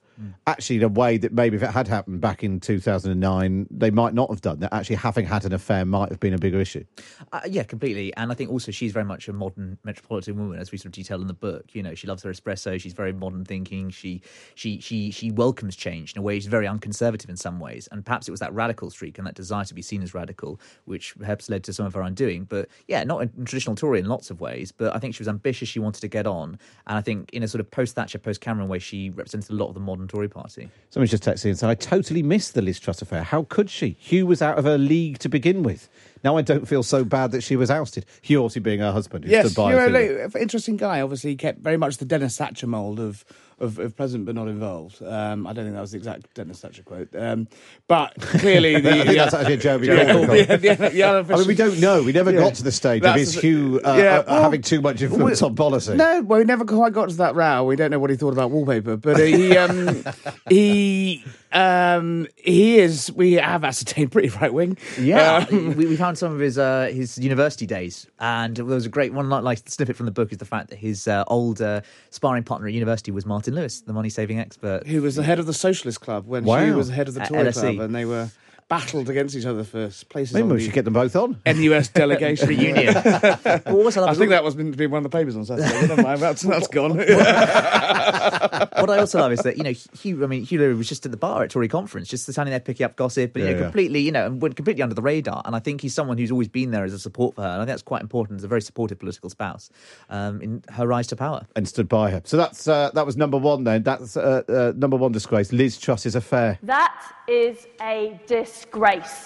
[0.47, 4.13] Actually, in a way that maybe if it had happened back in 2009, they might
[4.13, 4.73] not have done that.
[4.73, 6.83] Actually, having had an affair might have been a bigger issue.
[7.31, 8.13] Uh, yeah, completely.
[8.15, 10.91] And I think also she's very much a modern metropolitan woman, as we sort of
[10.93, 11.65] detail in the book.
[11.73, 12.79] You know, she loves her espresso.
[12.79, 13.89] She's very modern thinking.
[13.89, 14.21] She
[14.55, 16.35] she she she welcomes change in a way.
[16.35, 19.35] She's very unconservative in some ways, and perhaps it was that radical streak and that
[19.35, 22.43] desire to be seen as radical, which perhaps led to some of her undoing.
[22.43, 24.73] But yeah, not a traditional Tory in lots of ways.
[24.73, 25.69] But I think she was ambitious.
[25.69, 28.41] She wanted to get on, and I think in a sort of post Thatcher, post
[28.41, 30.69] Cameron way, she represented a lot of the modern Tory party.
[30.89, 33.23] Someone's just texted and said, I totally missed the Liz Truss affair.
[33.23, 33.95] How could she?
[33.99, 35.87] Hugh was out of her league to begin with.
[36.23, 38.05] Now I don't feel so bad that she was ousted.
[38.21, 39.25] Hugh obviously being her husband.
[39.25, 39.85] Yes, stood by you're
[40.25, 41.01] a through interesting guy.
[41.01, 43.23] Obviously, he kept very much the Dennis Thatcher mould of,
[43.59, 45.01] of of president but not involved.
[45.03, 47.47] Um, I don't think that was the exact Dennis Thatcher quote, um,
[47.87, 50.47] but clearly the, I think that's actually a Jeremy Corbyn the, quote.
[50.47, 51.03] the, the, the
[51.33, 52.03] I mean, we don't know.
[52.03, 52.39] We never Yeah.
[52.39, 54.81] got to the stage of That's is the- Hugh uh, yeah, uh, well, having too
[54.81, 55.95] much influence we- on policy.
[55.95, 57.63] No, well, we never quite got to that row.
[57.63, 60.03] We don't know what he thought about wallpaper, but he um,
[60.49, 63.11] he um, he is.
[63.11, 64.77] We have ascertained pretty right wing.
[64.99, 68.85] Yeah, Um, we, we found some of his uh, his university days, and there was
[68.85, 69.29] a great one.
[69.29, 71.81] Like, like snippet from the book is the fact that his uh, old uh,
[72.11, 74.85] sparring partner at university was Martin Lewis, the money saving expert.
[74.87, 77.21] who was the head of the Socialist Club when she was the head of the
[77.21, 77.61] At Tory LSE.
[77.75, 78.29] Club, and they were
[78.69, 80.33] battled against each other for places.
[80.35, 81.41] Maybe on we the should get them both on.
[81.45, 82.93] NUS delegation Reunion.
[83.03, 85.35] But what I love I is think that was been, been one of the papers
[85.35, 85.69] on Saturday.
[85.81, 86.95] but Never mind, that's, that's gone.
[86.97, 90.23] what I also love is that you know Hugh.
[90.23, 92.59] I mean, Hugh Lewis was just at the bar at Tory conference, just standing there
[92.59, 93.65] picking up gossip, and you Yeah, know, yeah.
[93.65, 95.41] completely, you know, and went completely under the radar.
[95.45, 97.55] And I think he's someone who's always been there as a support for her, and
[97.57, 99.69] I think that's quite important as a very supportive political spouse
[100.09, 101.45] um, in her rise to power.
[101.55, 102.21] and stood by her.
[102.25, 103.63] So that's uh, that was number one.
[103.63, 105.51] Then that's uh, uh, number one disgrace.
[105.51, 106.59] Liz Truss's affair.
[106.63, 106.95] That
[107.27, 108.58] is a disgrace.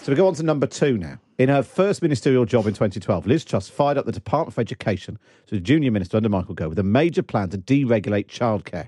[0.03, 1.19] So we go on to number two now.
[1.37, 5.17] In her first ministerial job in 2012, Liz Truss fired up the Department for Education,
[5.49, 8.87] so the junior minister under Michael Gove, with a major plan to deregulate childcare.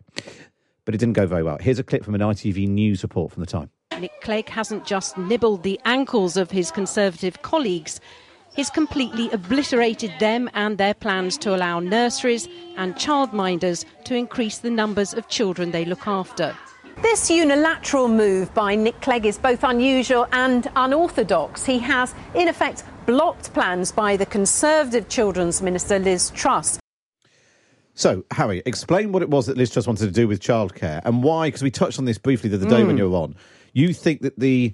[0.86, 1.58] But it didn't go very well.
[1.60, 3.72] Here's a clip from an ITV News report from the time.
[4.00, 8.00] Nick Clegg hasn't just nibbled the ankles of his Conservative colleagues,
[8.56, 14.70] he's completely obliterated them and their plans to allow nurseries and childminders to increase the
[14.70, 16.56] numbers of children they look after.
[17.02, 21.66] This unilateral move by Nick Clegg is both unusual and unorthodox.
[21.66, 26.80] He has, in effect, blocked plans by the Conservative Children's Minister Liz Truss
[27.94, 31.24] So, Harry, explain what it was that Liz Truss wanted to do with childcare and
[31.24, 33.00] why, because we touched on this briefly the other day when Mm.
[33.00, 33.36] you were on.
[33.74, 34.74] You think that the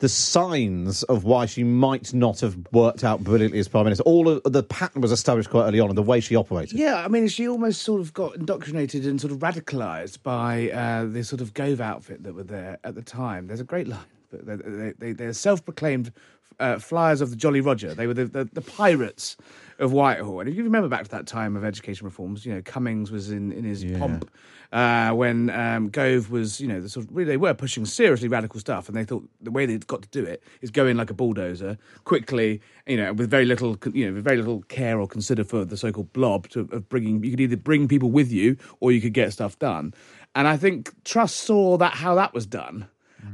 [0.00, 4.28] the signs of why she might not have worked out brilliantly as prime minister, all
[4.28, 6.78] of the pattern was established quite early on, and the way she operated.
[6.78, 11.04] Yeah, I mean, she almost sort of got indoctrinated and sort of radicalised by uh,
[11.04, 13.46] the sort of Gove outfit that were there at the time.
[13.46, 14.00] There's a great line.
[14.32, 16.12] They, they, they, they're self-proclaimed
[16.58, 17.94] uh, flyers of the Jolly Roger.
[17.94, 19.36] They were the, the, the pirates
[19.80, 20.40] of Whitehall.
[20.40, 23.30] And if you remember back to that time of education reforms, you know, Cummings was
[23.30, 24.30] in, in his pomp
[24.72, 28.28] uh, when um, Gove was, you know, the sort of, really, they were pushing seriously
[28.28, 30.96] radical stuff, and they thought the way they'd got to do it is go in
[30.96, 35.00] like a bulldozer, quickly, you know, with very little, you know, with very little care
[35.00, 37.24] or consider for the so-called blob to, of bringing.
[37.24, 39.94] You could either bring people with you, or you could get stuff done.
[40.34, 42.86] And I think Truss saw that how that was done.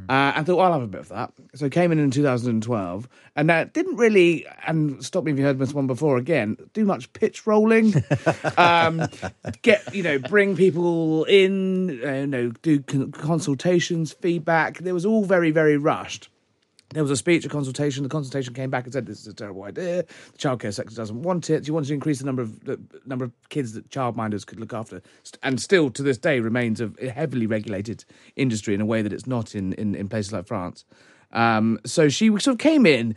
[0.09, 1.33] Uh, and thought, well, I'll have a bit of that.
[1.55, 5.59] So came in in 2012, and uh, didn't really, and stop me if you heard
[5.59, 7.95] this one before again, do much pitch rolling.
[8.57, 9.09] um,
[9.63, 14.79] get, you know, bring people in, uh, you know, do con- consultations, feedback.
[14.79, 16.29] There was all very, very rushed.
[16.97, 18.05] There was a speech, a consultation.
[18.05, 20.07] The consultation came back and said, "This is a terrible idea.
[20.33, 21.69] The childcare sector doesn't want it.
[21.69, 24.73] You want to increase the number of the number of kids that childminders could look
[24.73, 25.03] after,
[25.43, 29.27] and still to this day remains a heavily regulated industry in a way that it's
[29.27, 30.87] not in in, in places like France."
[31.33, 33.15] Um, so she sort of came in,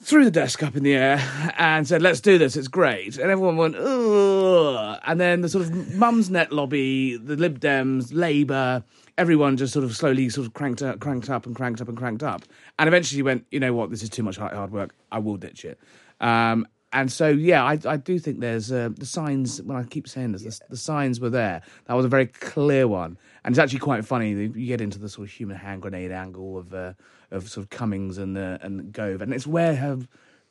[0.00, 1.18] threw the desk up in the air,
[1.58, 2.54] and said, "Let's do this.
[2.54, 7.58] It's great." And everyone went, "Ugh." And then the sort of Mumsnet lobby, the Lib
[7.58, 8.84] Dems, Labour,
[9.18, 11.96] everyone just sort of slowly sort of cranked up, cranked up, and cranked up, and
[11.96, 12.42] cranked up.
[12.78, 13.90] And eventually went, "You know what?
[13.90, 14.94] This is too much hard work.
[15.12, 15.78] I will ditch it."
[16.20, 19.60] Um, and so, yeah, I, I do think there's uh, the signs.
[19.60, 21.62] When I keep saying this, the, the signs were there.
[21.86, 24.30] That was a very clear one, and it's actually quite funny.
[24.30, 26.92] You get into the sort of human hand grenade angle of uh,
[27.30, 29.98] of sort of Cummings and uh, and Gove, and it's where her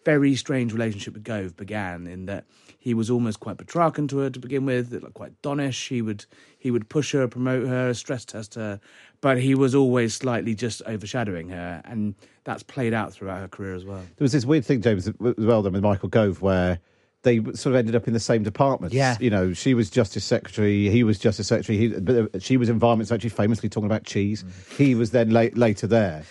[0.05, 2.07] very strange relationship with Gove began.
[2.07, 2.45] In that
[2.79, 5.89] he was almost quite Petrarchan to her to begin with, like quite donnish.
[5.89, 6.25] He would
[6.57, 8.79] he would push her, promote her, stress test her,
[9.21, 13.75] but he was always slightly just overshadowing her, and that's played out throughout her career
[13.75, 13.97] as well.
[13.97, 16.79] There was this weird thing, James, as well, then with Michael Gove, where
[17.23, 18.93] they sort of ended up in the same department.
[18.93, 19.17] Yeah.
[19.19, 22.69] You know, she was Justice Secretary, he was Justice Secretary, he, but uh, she was
[22.69, 24.45] Environment Secretary, famously talking about cheese.
[24.77, 26.23] He was then late, later there.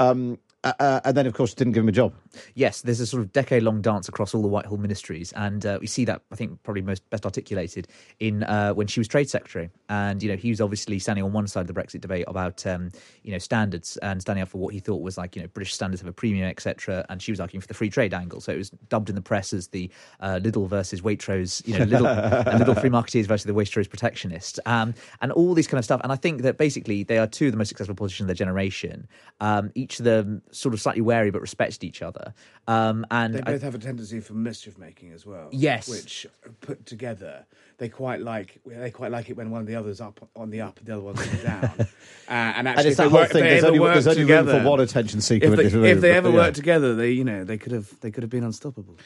[0.00, 2.12] Um, uh, uh, and then, of course, didn't give him a job.
[2.54, 5.32] Yes, there's a sort of decade long dance across all the Whitehall ministries.
[5.32, 7.86] And uh, we see that, I think, probably most best articulated
[8.18, 9.70] in uh, when she was Trade Secretary.
[9.88, 12.66] And, you know, he was obviously standing on one side of the Brexit debate about,
[12.66, 12.90] um,
[13.22, 15.74] you know, standards and standing up for what he thought was like, you know, British
[15.74, 17.06] standards have a premium, etc.
[17.08, 18.40] And she was arguing for the free trade angle.
[18.40, 21.84] So it was dubbed in the press as the uh, Lidl versus Waitrose, you know,
[21.84, 24.58] Little, and Lidl free marketeers versus the Waitrose protectionist.
[24.66, 26.00] Um, and all this kind of stuff.
[26.02, 28.46] And I think that basically they are two of the most successful politicians of their
[28.46, 29.06] generation.
[29.40, 32.34] Um, each of them sort of slightly wary but respected each other.
[32.66, 35.48] Um, and They I- both have a tendency for mischief making as well.
[35.50, 35.88] Yes.
[35.88, 36.26] which
[36.60, 37.46] put together,
[37.78, 38.60] they quite like.
[38.66, 40.92] They quite like it when one of the others up on the up and the
[40.94, 41.62] other one's on the down.
[41.78, 41.86] uh,
[42.28, 44.68] and actually, and it's that whole work- thing, there's only, there's only together, room for
[44.68, 46.34] one attention seeker if they, if they ever yeah.
[46.34, 48.96] worked together, they you know they could have they could have been unstoppable.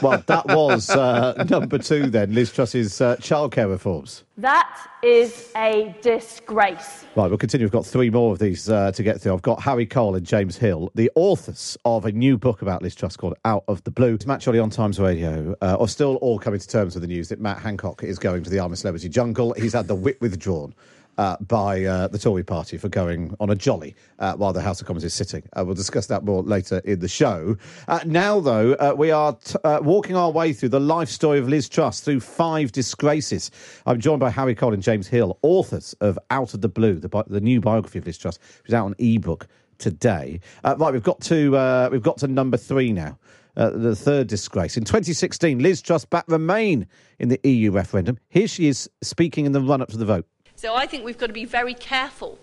[0.00, 4.24] well, that was uh, number two then, Liz Truss's uh, childcare reforms.
[4.40, 7.04] That is a disgrace.
[7.14, 7.66] Right, we'll continue.
[7.66, 9.34] We've got three more of these uh, to get through.
[9.34, 12.94] I've got Harry Cole and James Hill, the authors of a new book about Liz
[12.94, 14.14] Truss called Out of the Blue.
[14.14, 17.08] It's Matt Chorley on Times Radio, uh, are still all coming to terms with the
[17.08, 19.52] news that Matt Hancock is going to the I'm Celebrity jungle.
[19.52, 20.74] He's had the whip withdrawn.
[21.20, 24.80] Uh, by uh, the Tory party for going on a jolly uh, while the House
[24.80, 25.42] of Commons is sitting.
[25.52, 27.58] Uh, we'll discuss that more later in the show.
[27.88, 31.68] Uh, now, though, we are t- walking our way through the life story of Liz
[31.68, 33.50] Truss through five disgraces.
[33.84, 37.10] I'm joined by Harry Cole and James Hill, authors of Out of the Blue, the,
[37.10, 40.40] bi- the new biography of Liz Truss, which is out on ebook today.
[40.64, 43.18] Right, we've got to we've got to number three now.
[43.58, 44.78] Uh, the third disgrace.
[44.78, 46.86] In 2016, Liz Truss backed Remain
[47.18, 48.16] in the EU referendum.
[48.30, 50.24] Here she is speaking in the run up to the vote.
[50.60, 52.38] So I think we've got to be very careful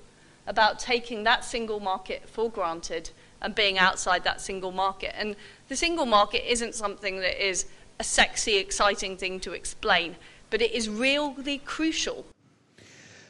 [0.47, 3.11] about taking that single market for granted
[3.43, 5.13] and being outside that single market.
[5.15, 5.35] And
[5.67, 7.67] the single market isn't something that is
[7.99, 10.15] a sexy, exciting thing to explain,
[10.49, 12.25] but it is really crucial.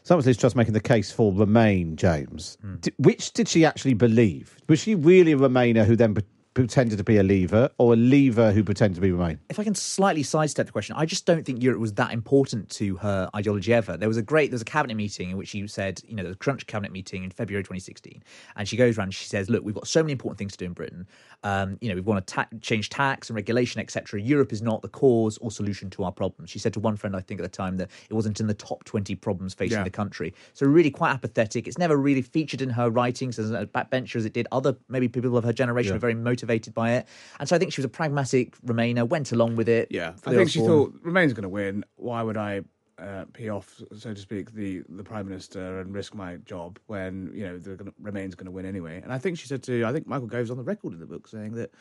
[0.03, 2.57] So that was Liz Truss making the case for Remain, James.
[2.61, 2.75] Hmm.
[2.77, 4.55] D- which did she actually believe?
[4.69, 6.23] Was she really a Remainer who then pre-
[6.57, 9.39] pretended to be a Leaver, or a Leaver who pretended to be Remain?
[9.49, 12.69] if I can slightly sidestep the question, I just don't think Europe was that important
[12.71, 13.95] to her ideology ever.
[13.95, 16.23] There was a great, there was a cabinet meeting in which she said, you know,
[16.27, 18.23] the Crunch cabinet meeting in February 2016,
[18.55, 20.57] and she goes around and she says, look, we've got so many important things to
[20.57, 21.07] do in Britain.
[21.43, 24.19] Um, you know, we want to ta- change tax and regulation, etc.
[24.19, 26.49] Europe is not the cause or solution to our problems.
[26.49, 28.55] She said to one friend, I think at the time, that it wasn't in the
[28.55, 29.83] top 20 problems facing Yeah.
[29.83, 30.33] the country.
[30.55, 31.67] So really quite apathetic.
[31.67, 35.07] It's never really featured in her writings as a backbencher as it did other maybe
[35.07, 35.95] people of her generation Yeah.
[35.97, 37.07] were very motivated motivated by it.
[37.39, 39.89] And so I think she was a pragmatic Remainer, went along with it.
[39.91, 40.91] Yeah, I think she Osborne.
[40.91, 41.83] thought Remain's going to win.
[41.97, 42.61] Why would I
[42.97, 47.31] uh, pee off, so to speak, the, the prime minister and risk my job when
[47.33, 49.01] you know the gonna, Remain's going to win anyway?
[49.03, 51.05] And I think she said to I think Michael Gove's on the record in the
[51.05, 51.71] book saying that.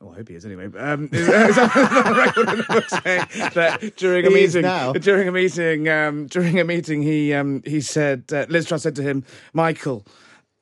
[0.00, 0.68] Well, I hope he is anyway.
[0.68, 4.62] But, um, he's on the record in the book saying that during a He meeting,
[5.00, 8.94] during a meeting, um, during a meeting, he um, he said uh, Liz Truss said
[8.94, 10.06] to him, Michael,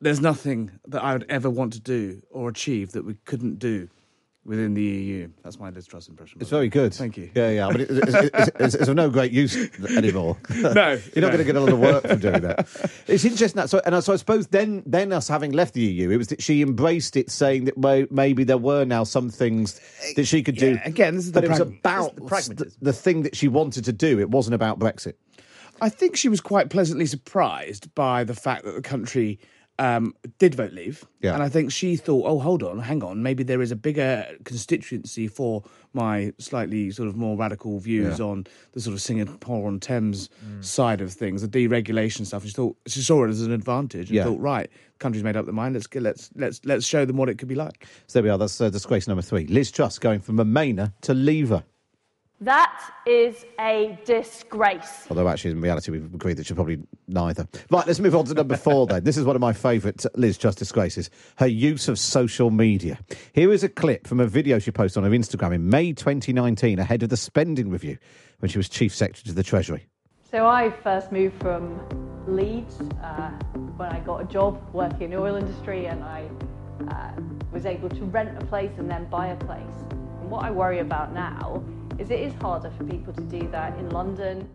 [0.01, 3.89] there's nothing that I would ever want to do or achieve that we couldn't do
[4.47, 5.29] within the EU.
[5.43, 6.39] That's my Liz Truss impression.
[6.41, 6.95] It's very good.
[6.95, 7.31] Thank you.
[7.35, 9.57] Yeah, yeah, but it, it's, it's, it's, of no great use
[9.97, 10.37] anymore.
[10.57, 11.29] No, you're not no.
[11.29, 12.69] going to get a lot of work from doing that.
[13.09, 13.71] It's interesting that.
[13.71, 16.43] So, and so I suppose then, then us having left the EU, it was that
[16.43, 19.81] she embraced it, saying that may- maybe there were now some things
[20.17, 20.73] that she could do.
[20.73, 23.49] Yeah, again, this is but the it was about the the, the thing that she
[23.49, 24.19] wanted to do.
[24.21, 25.15] It wasn't about Brexit.
[25.81, 29.39] I think she was quite pleasantly surprised by the fact that the country
[29.79, 31.05] um, did vote leave.
[31.21, 31.35] Yeah.
[31.35, 34.27] And I think she thought, oh, hold on, hang on, maybe there is a bigger
[34.45, 35.63] constituency for
[35.93, 38.25] my slightly sort of more radical views Yeah.
[38.27, 40.29] on the sort of Singapore on Thames
[40.61, 42.45] side of things, the deregulation stuff.
[42.45, 44.25] She thought she saw it as an advantage and Yeah.
[44.25, 45.75] thought, right, country's made up their mind.
[45.75, 47.87] Let's get, let's let's let's show them what it could be like.
[48.07, 48.39] So there we are.
[48.39, 49.47] That's uh, disgrace number three.
[49.47, 51.65] Liz Truss going from Remainer to Leaver.
[52.41, 55.07] That is a disgrace.
[55.09, 57.49] Although actually, in reality, we've agreed that she's probably neither.
[57.71, 59.05] Right, let's move on to number four then.
[59.05, 62.99] This is one of my favourite Liz Truss disgraces her use of social media.
[63.33, 66.79] Here is a clip from a video she posted on her Instagram in May 2019
[66.79, 67.97] ahead of the spending review
[68.41, 69.87] when she was Chief Secretary to the Treasury.
[70.31, 71.81] So I first moved from
[72.27, 73.31] Leeds uh,
[73.79, 76.29] when I got a job working in the oil industry, and I
[76.89, 77.13] uh,
[77.51, 79.63] was able to rent a place and then buy a place.
[80.21, 81.65] And what I worry about now
[81.99, 84.49] is it is harder for people to do that in London.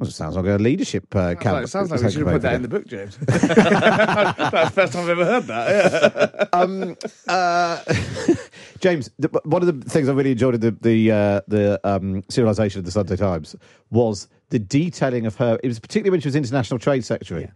[0.00, 1.44] Well, it sounds like a leadership uh, camp.
[1.44, 3.18] Well, it sounds like we should have put that in the book, James.
[3.18, 6.34] That's the first time I've ever heard that.
[6.34, 6.46] Yeah.
[6.58, 6.96] um,
[7.28, 7.84] uh,
[8.80, 12.22] James, th- one of the things I really enjoyed in the the uh, the um,
[12.22, 13.54] serialisation of the Sunday Times
[13.90, 15.58] was the detailing of her.
[15.62, 17.50] It was particularly when she was international trade secretary.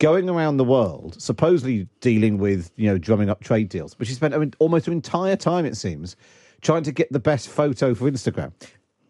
[0.00, 4.12] Going around the world, supposedly dealing with, you know, drumming up trade deals, but she
[4.12, 6.16] spent her, almost her entire time, it seems,
[6.66, 8.52] trying to get the best photo for Instagram.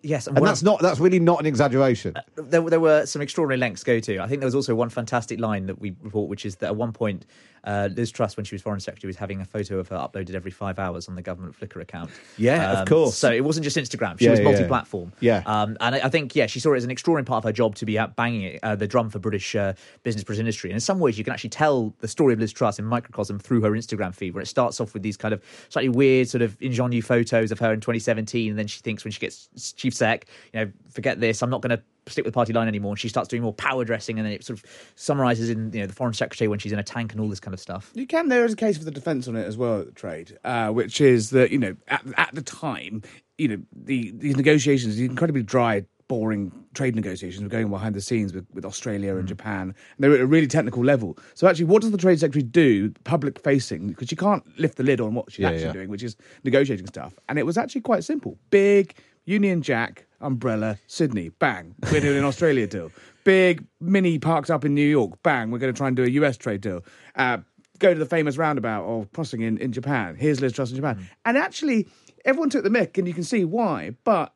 [0.03, 2.15] Yes, And one that's not that's really not an exaggeration.
[2.15, 4.21] Uh, there, there were some extraordinary lengths to go to.
[4.21, 6.77] I think there was also one fantastic line that we report, which is that at
[6.77, 7.27] one point,
[7.67, 10.35] uh, Liz Truss, when she was Foreign Secretary, was having a photo of her uploaded
[10.35, 12.11] every five hours on the government Flickr account.
[12.39, 13.17] Yeah, of Um, course.
[13.17, 14.51] So it wasn't just Instagram; she Yeah, was yeah, yeah.
[14.53, 15.13] multi-platform.
[15.21, 15.43] Yeah.
[15.45, 17.53] Um, and I, I think, yeah, she saw it as an extraordinary part of her
[17.53, 20.71] job to be out banging it, uh, the drum for British uh, business, British industry.
[20.71, 23.39] And in some ways, you can actually tell the story of Liz Truss in microcosm
[23.39, 26.43] through her Instagram feed, where it starts off with these kind of slightly weird, sort
[26.43, 29.93] of ingenue photos of her in 2017, and then she thinks when she gets chief
[29.95, 32.93] sec, you know, forget this, I'm not going to stick with the party line anymore.
[32.93, 35.81] And she starts doing more power dressing, and then it sort of summarizes in you
[35.81, 37.91] know the foreign secretary when she's in a tank and all this kind of stuff.
[37.95, 38.29] You can.
[38.29, 41.31] There is a case for the defence on it as well, trade, uh, which is
[41.31, 43.03] that you know at, at the time,
[43.39, 48.01] you know the these negotiations, the incredibly dry, boring trade negotiations were going behind the
[48.01, 49.19] scenes with, with Australia Mm.
[49.21, 49.63] and Japan.
[49.63, 51.19] And they were at a really technical level.
[51.35, 53.89] So actually, what does the trade secretary do, public facing?
[53.89, 55.73] Because she can't lift the lid on what she's Yeah, actually yeah.
[55.73, 57.15] doing, which is negotiating stuff.
[57.29, 58.95] And it was actually quite simple: big
[59.27, 62.93] Union Jack umbrella, Sydney, bang, we're doing an Australia deal.
[63.25, 66.09] Big mini parked up in New York, bang, we're going to try and do a
[66.11, 66.85] US trade deal.
[67.17, 67.39] Uh,
[67.81, 70.15] go to the famous roundabout of crossing in, in Japan.
[70.15, 71.09] Here's Liz Truss in Japan.
[71.25, 71.89] And actually,
[72.25, 73.97] everyone took the mick, and you can see why.
[74.05, 74.33] But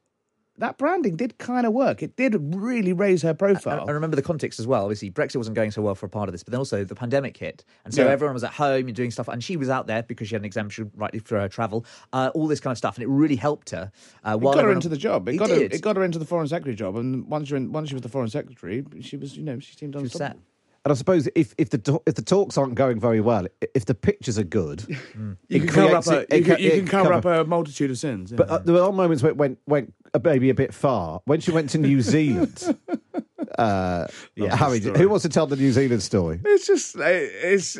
[0.60, 2.02] that branding did kind of work.
[2.02, 3.84] It did really raise her profile.
[3.88, 4.84] I remember the context as well.
[4.84, 6.94] Obviously, Brexit wasn't going so well for a part of this, but then also the
[6.94, 8.10] pandemic hit, and so Yeah.
[8.10, 9.28] everyone was at home and doing stuff.
[9.28, 12.30] And she was out there because she had an exemption rightly for her travel, uh,
[12.34, 13.90] all this kind of stuff, and it really helped her.
[14.24, 15.28] Uh, It got her into the job.
[15.28, 15.56] It, It got her.
[15.56, 15.74] did.
[15.74, 16.96] It got her into the foreign secretary job.
[16.96, 19.74] And once you're in, once she was the foreign secretary, she was, you know, she
[19.76, 20.40] seemed unstoppable.
[20.84, 23.94] And I suppose if, if the if the talks aren't going very well, if the
[23.94, 24.86] pictures are good,
[25.48, 27.90] You can cover up a, it you can, ca- you can cover up a multitude
[27.90, 28.32] of sins.
[28.32, 31.20] But uh, there are moments where it went went a maybe a bit far.
[31.26, 32.74] When she went to New Zealand,
[33.58, 34.06] uh,
[34.36, 36.40] Love Harry, who wants to tell the New Zealand story?
[36.44, 37.78] It's just it's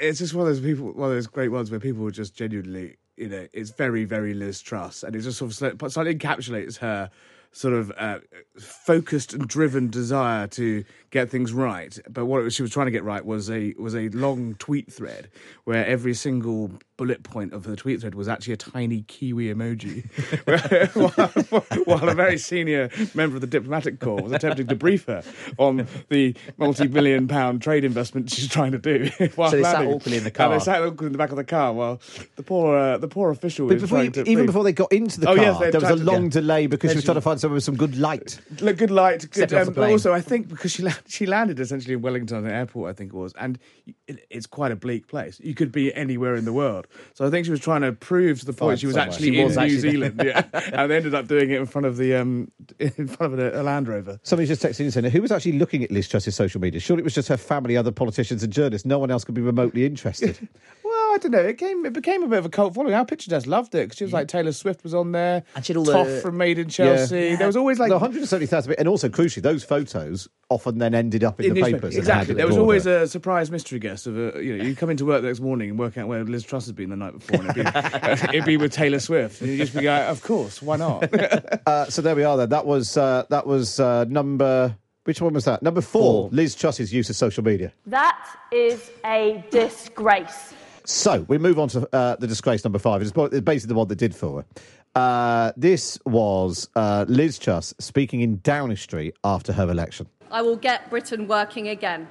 [0.00, 2.96] it's just one of those people, one of those great ones where people just genuinely,
[3.16, 6.78] you know, it's very very Liz Truss, and it just sort of sli- slightly encapsulates
[6.78, 7.08] her
[7.54, 8.18] sort of uh,
[8.58, 10.82] focused and driven desire to
[11.12, 11.96] get things right.
[12.10, 14.92] But what was, she was trying to get right was a was a long tweet
[14.92, 15.30] thread
[15.64, 20.04] where every single bullet point of the tweet thread was actually a tiny kiwi emoji,
[20.96, 25.22] while, while a very senior member of the diplomatic corps was attempting to brief her
[25.58, 29.10] on the multi-billion pound trade investment she's trying to do.
[29.36, 29.94] while So they sat landing.
[29.94, 30.50] awkwardly in the And car.
[30.50, 32.00] they sat awkwardly in the back of the car while
[32.36, 34.92] the poor uh, the poor official But was before you- even brief- before they got
[34.92, 36.30] into the Oh, car, yes, there was a long yeah.
[36.30, 38.38] delay because she was trying to find so there was some good light.
[38.58, 39.52] Good light, good.
[39.52, 39.92] Um, the but plane.
[39.92, 43.16] also, I think because she la- she landed essentially in Wellington Airport, I think it
[43.16, 43.58] was, and
[44.06, 45.40] it, it's quite a bleak place.
[45.40, 46.86] You could be anywhere in the world.
[47.14, 49.08] So I think she was trying to prove to the point Find she was somewhere.
[49.12, 50.22] actually She in was New actually Zealand.
[50.24, 53.38] yeah, and they ended up doing it in front of the um in front of
[53.38, 54.18] a, a Land Rover.
[54.22, 56.80] Somebody's just texting and saying, who was actually looking at Liz Truss's social media?
[56.80, 58.86] Surely it was just her family, other politicians and journalists.
[58.86, 60.48] No one else could be remotely interested.
[61.12, 61.46] Well, I don't know.
[61.46, 61.84] It came.
[61.84, 62.94] It became a bit of a cult following.
[62.94, 65.62] Our picture desk loved it because she was like Taylor Swift was on there, and
[65.62, 67.36] she had all Toff the- from Made in Chelsea.
[67.36, 68.72] There was always like no, 170,000.
[68.78, 71.80] And also, crucially, those photos often then ended up in, in the newspapers.
[71.80, 71.96] papers.
[71.96, 72.34] Exactly.
[72.34, 72.62] There was abroad.
[72.62, 75.40] always a surprise mystery guest of a you know you come into work the next
[75.40, 78.28] morning and work out where Liz Truss has been the night before, and it'd be,
[78.36, 81.12] it'd be with Taylor Swift, and you just be like, of course, why not?
[81.66, 82.38] uh, so there we are.
[82.38, 84.78] Then that was uh, that was uh, number.
[85.04, 85.62] Which one was that?
[85.62, 86.30] Number four.
[86.32, 87.74] Liz Truss's use of social media.
[87.84, 88.18] That
[88.50, 90.54] is a disgrace.
[90.84, 93.02] So we move on to uh, the disgrace number five.
[93.02, 94.46] It's basically the one that did for her.
[94.94, 100.06] Uh, this was uh, Liz Truss speaking in Downing Street after her election.
[100.30, 102.08] I will get Britain working again.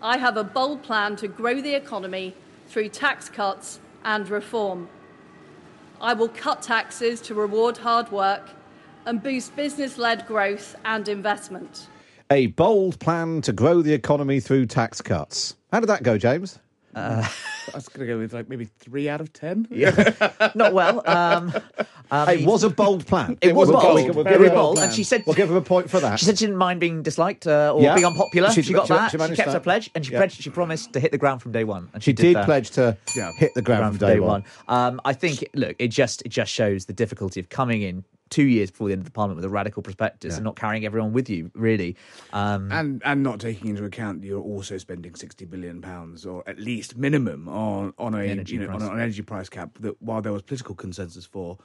[0.00, 2.34] I have a bold plan to grow the economy
[2.68, 4.88] through tax cuts and reform.
[6.00, 8.50] I will cut taxes to reward hard work
[9.04, 11.88] and boost business led growth and investment.
[12.30, 15.56] A bold plan to grow the economy through tax cuts.
[15.72, 16.58] How did that go, James?
[17.72, 19.66] I was going to go with like maybe three out of ten.
[19.70, 21.02] Yeah, not well.
[21.08, 21.52] Um,
[22.10, 23.36] um, it was a bold plan.
[23.40, 25.62] It was We'll- bold, we'll- very her bold, and she said We'll give her a
[25.62, 26.18] point for that.
[26.18, 27.94] She said she didn't mind being disliked uh, or Yeah.
[27.94, 28.50] being unpopular.
[28.50, 29.10] She- She, got she- that.
[29.10, 29.52] she She, kept that.
[29.52, 30.18] her pledge, and she Yeah.
[30.18, 30.42] pledged.
[30.42, 31.88] She promised to hit the ground from day one.
[31.92, 32.44] And She she, did that.
[32.46, 32.96] pledge to
[33.36, 34.44] hit the ground, from day, one.
[34.68, 35.44] Um, I think.
[35.54, 38.92] Look, it just it just shows the difficulty of coming in two years before the
[38.92, 41.50] end of the parliament with a radical prospectus and not carrying everyone with you.
[41.54, 41.96] Really.
[42.32, 46.58] Um, and and not taking into account you're also spending sixty billion pounds or at
[46.58, 50.20] least minimum on on a Energy you know, on an energy price cap that while
[50.20, 51.58] there was political consensus for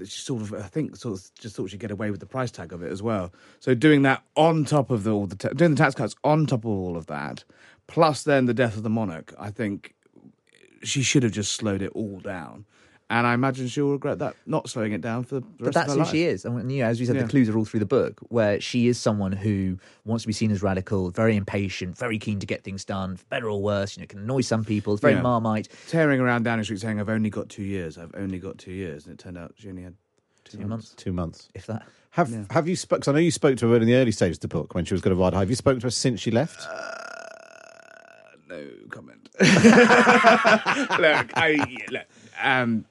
[0.00, 2.50] she sort of I think sort of just thought she'd get away with the price
[2.50, 3.32] tag of it as well.
[3.60, 6.46] So doing that on top of the, all the ta- doing the tax cuts on
[6.46, 7.44] top of all of that,
[7.86, 9.94] plus then the death of the monarch, I think
[10.82, 12.64] she should have just slowed it all down.
[13.10, 15.90] And I imagine she'll regret that, not slowing it down for the rest but that's
[15.92, 16.44] of who her she is.
[16.44, 17.22] And when- you know, as we said, Yeah.
[17.24, 20.32] the clues are all through the book, where she is someone who wants to be
[20.32, 23.96] seen as radical, very impatient, very keen to get things done, for better or worse.
[23.96, 24.92] You know, can annoy some people.
[24.92, 25.22] It's very Yeah.
[25.22, 25.68] marmite.
[25.88, 29.06] Tearing around Downing Street saying, I've only got two years, I've only got two years.
[29.06, 29.94] And it turned out she only had
[30.44, 30.94] two, Two months.
[30.96, 31.48] Two months.
[31.54, 31.82] If that.
[32.10, 33.00] Have Have you spoke?
[33.00, 34.84] 'cause I know you spoke to her in the early stages of the book when
[34.84, 35.40] she was going to ride high.
[35.40, 36.60] Have you spoken to her since she left?
[38.48, 39.28] no comment.
[39.40, 42.02] look, I look,
[42.42, 42.84] um,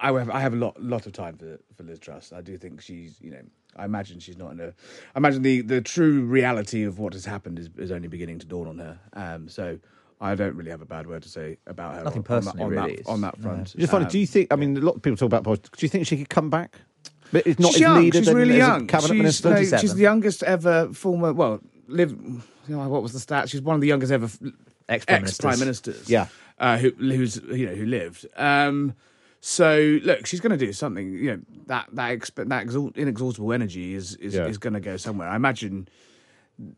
[0.00, 2.32] I have I have a lot lot of time for for Liz Truss.
[2.32, 3.42] I do think she's you know
[3.76, 4.68] I imagine she's not in a.
[5.14, 8.46] I imagine the the true reality of what has happened is is only beginning to
[8.46, 8.98] dawn on her.
[9.12, 9.78] Um, so.
[10.22, 12.04] I don't really have a bad word to say about her.
[12.04, 13.02] Nothing on, personally, on, that, really.
[13.04, 13.42] on that, on that no.
[13.42, 13.74] front.
[13.74, 14.04] Just funny.
[14.04, 14.52] Um, Do you think?
[14.52, 15.78] I mean, a lot of people talk about politics.
[15.78, 16.76] Do you think she could come back?
[17.32, 18.02] But it's not she's as young.
[18.02, 18.86] leader She's than really as young.
[18.86, 19.50] cabinet she's, minister.
[19.54, 21.32] no, she's the youngest ever former.
[21.32, 22.10] Well, live.
[22.10, 22.42] You
[22.76, 23.48] know, what was the stat?
[23.48, 24.28] She's one of the youngest ever
[24.90, 25.58] Ex-prime ministers.
[25.58, 26.10] ministers.
[26.10, 26.26] Yeah.
[26.58, 28.26] uh, who who's you know who lived.
[28.36, 28.92] Um,
[29.40, 31.12] so look, she's going to do something.
[31.12, 34.46] You know that that exp- that exhaust- inexhaustible energy is is, Yeah.
[34.46, 35.28] is going to go somewhere.
[35.28, 35.88] I imagine.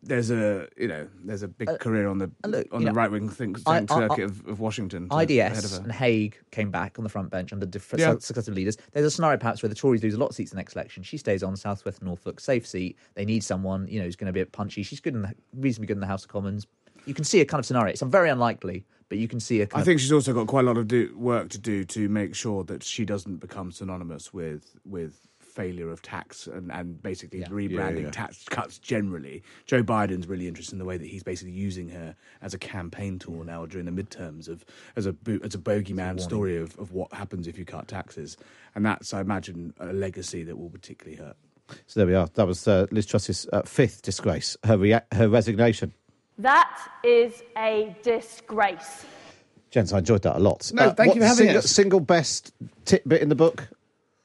[0.04, 2.90] There's a you know there's a big uh, career on the uh, look, on the
[2.92, 5.48] know, right wing think, I- think I- circuit I- of, of Washington to- ahead of
[5.64, 8.14] IDS and Hague came back on the front bench under different Yeah.
[8.20, 8.76] successive leaders.
[8.92, 10.76] There's a scenario perhaps where the Tories lose a lot of seats in the next
[10.76, 11.02] election.
[11.02, 12.96] She stays on Southwest Norfolk, safe seat.
[13.14, 14.84] They need someone, you know, who's going to be a bit punchy.
[14.84, 16.68] She's good in the, reasonably good in the House of Commons.
[17.06, 17.90] You can see a kind of scenario.
[17.92, 20.46] It's very unlikely, but you can see a kind I of think she's also got
[20.46, 23.72] quite a lot of do, work to do to make sure that she doesn't become
[23.72, 28.10] synonymous with with failure of tax and, and basically rebranding Yeah, yeah.
[28.10, 29.42] tax cuts generally.
[29.66, 33.18] Joe Biden's really interested in the way that he's basically using her as a campaign
[33.18, 34.64] tool now during the midterms of
[34.96, 38.38] as a bo- as a bogeyman story of, of what happens if you cut taxes,
[38.74, 41.36] and that's I imagine a legacy that will particularly hurt.
[41.86, 42.28] So there we are.
[42.34, 44.56] That was uh, Liz Truss's uh, fifth disgrace.
[44.64, 45.92] Her rea- her resignation.
[46.38, 49.04] That is a disgrace.
[49.70, 50.70] Gents, I enjoyed that a lot.
[50.74, 51.70] No, thank what you for having single, us.
[51.70, 52.52] Single best
[52.84, 53.68] tidbit in the book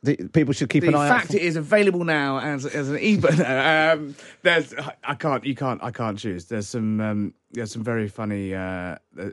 [0.03, 1.37] that people should keep the an eye out fact for.
[1.37, 3.37] it is available now as as an ebook.
[3.37, 6.45] No, um, there's I can't you can't I can't choose.
[6.45, 8.53] There's some um, there's some very funny.
[8.53, 9.29] Uh, uh,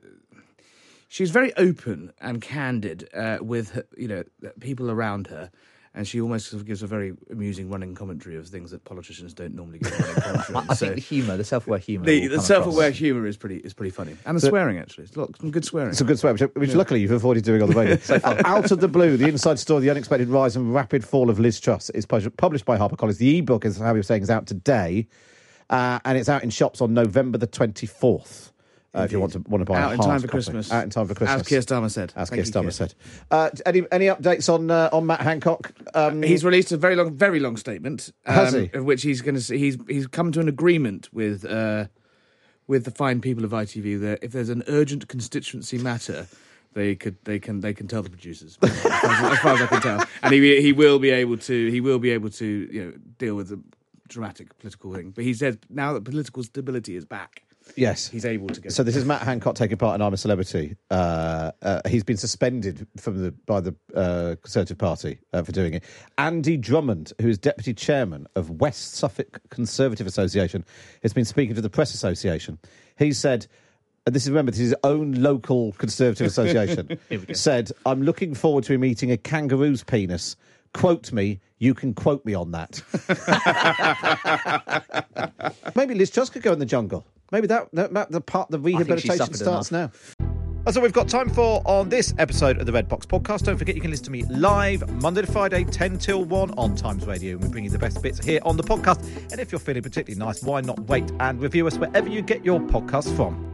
[1.08, 4.24] she's very open and candid uh, with her, you know
[4.60, 5.50] people around her.
[5.96, 9.32] And she almost sort of gives a very amusing running commentary of things that politicians
[9.32, 10.56] don't normally give running commentary.
[10.56, 10.60] I.
[10.68, 12.04] I So think the humour, the self-aware humour.
[12.04, 15.04] the, the self-aware humour is pretty is pretty funny, and the So- swearing actually.
[15.04, 15.90] It's lot- some good swearing.
[15.90, 17.98] It's a good swear, which, which luckily you've avoided doing on the radio.
[18.24, 21.38] Uh, Out of the blue, the inside story, the unexpected rise and rapid fall of
[21.38, 23.18] Liz Truss is published by HarperCollins.
[23.18, 25.06] The ebook, as Harry was saying, is out today,
[25.70, 28.50] uh, and it's out in shops on November the twenty fourth.
[28.94, 30.28] Uh, if you want to want to buy Out a in time for copy.
[30.28, 30.70] Christmas.
[30.70, 32.12] out in time for Christmas, As Keir Starmer said.
[32.14, 32.94] as Thank Keir Starmer said.
[33.30, 35.72] Uh, any any updates on uh, on Matt Hancock?
[35.94, 38.12] Um, He's released a very long, very long statement.
[38.24, 38.70] Has um, he?
[38.72, 41.86] Of which he's going to he's he's come to an agreement with uh,
[42.66, 46.28] with the fine people of ITV that if there's an urgent constituency matter,
[46.74, 49.62] they could they can they can tell the producers as far as, as, far as
[49.62, 52.46] I can tell, and he he will be able to he will be able to
[52.46, 53.60] you know deal with the
[54.08, 55.10] dramatic political thing.
[55.10, 57.42] But he says now that political stability is back.
[57.76, 58.68] Yes, he's able to go.
[58.68, 60.76] So this is Matt Hancock taking part in I'm a Celebrity.
[60.90, 65.74] Uh, uh, he's been suspended from the by the uh, Conservative Party uh, for doing
[65.74, 65.84] it.
[66.18, 70.64] Andy Drummond, who is deputy chairman of West Suffolk Conservative Association,
[71.02, 72.58] has been speaking to the Press Association.
[72.96, 73.46] He said.
[74.06, 76.88] And this is remember, this is his own local Conservative Association.
[77.08, 77.32] Here we go.
[77.32, 80.36] said, "I'm looking forward to him eating a kangaroo's penis.
[80.74, 81.40] Quote me.
[81.58, 82.82] You can quote me on that."
[85.74, 87.06] Maybe Liz Truss could go in the jungle.
[87.34, 90.14] Maybe that, that, that the part the rehabilitation starts enough.
[90.20, 90.26] now.
[90.64, 93.42] That's all we've got time for on this episode of the Red Box Podcast.
[93.42, 96.76] Don't forget you can listen to me live Monday to Friday, 10 till 1 on
[96.76, 97.32] Times Radio.
[97.32, 99.32] And we bring you the best bits here on the podcast.
[99.32, 102.44] And if you're feeling particularly nice, why not wait and review us wherever you get
[102.44, 103.53] your podcast from?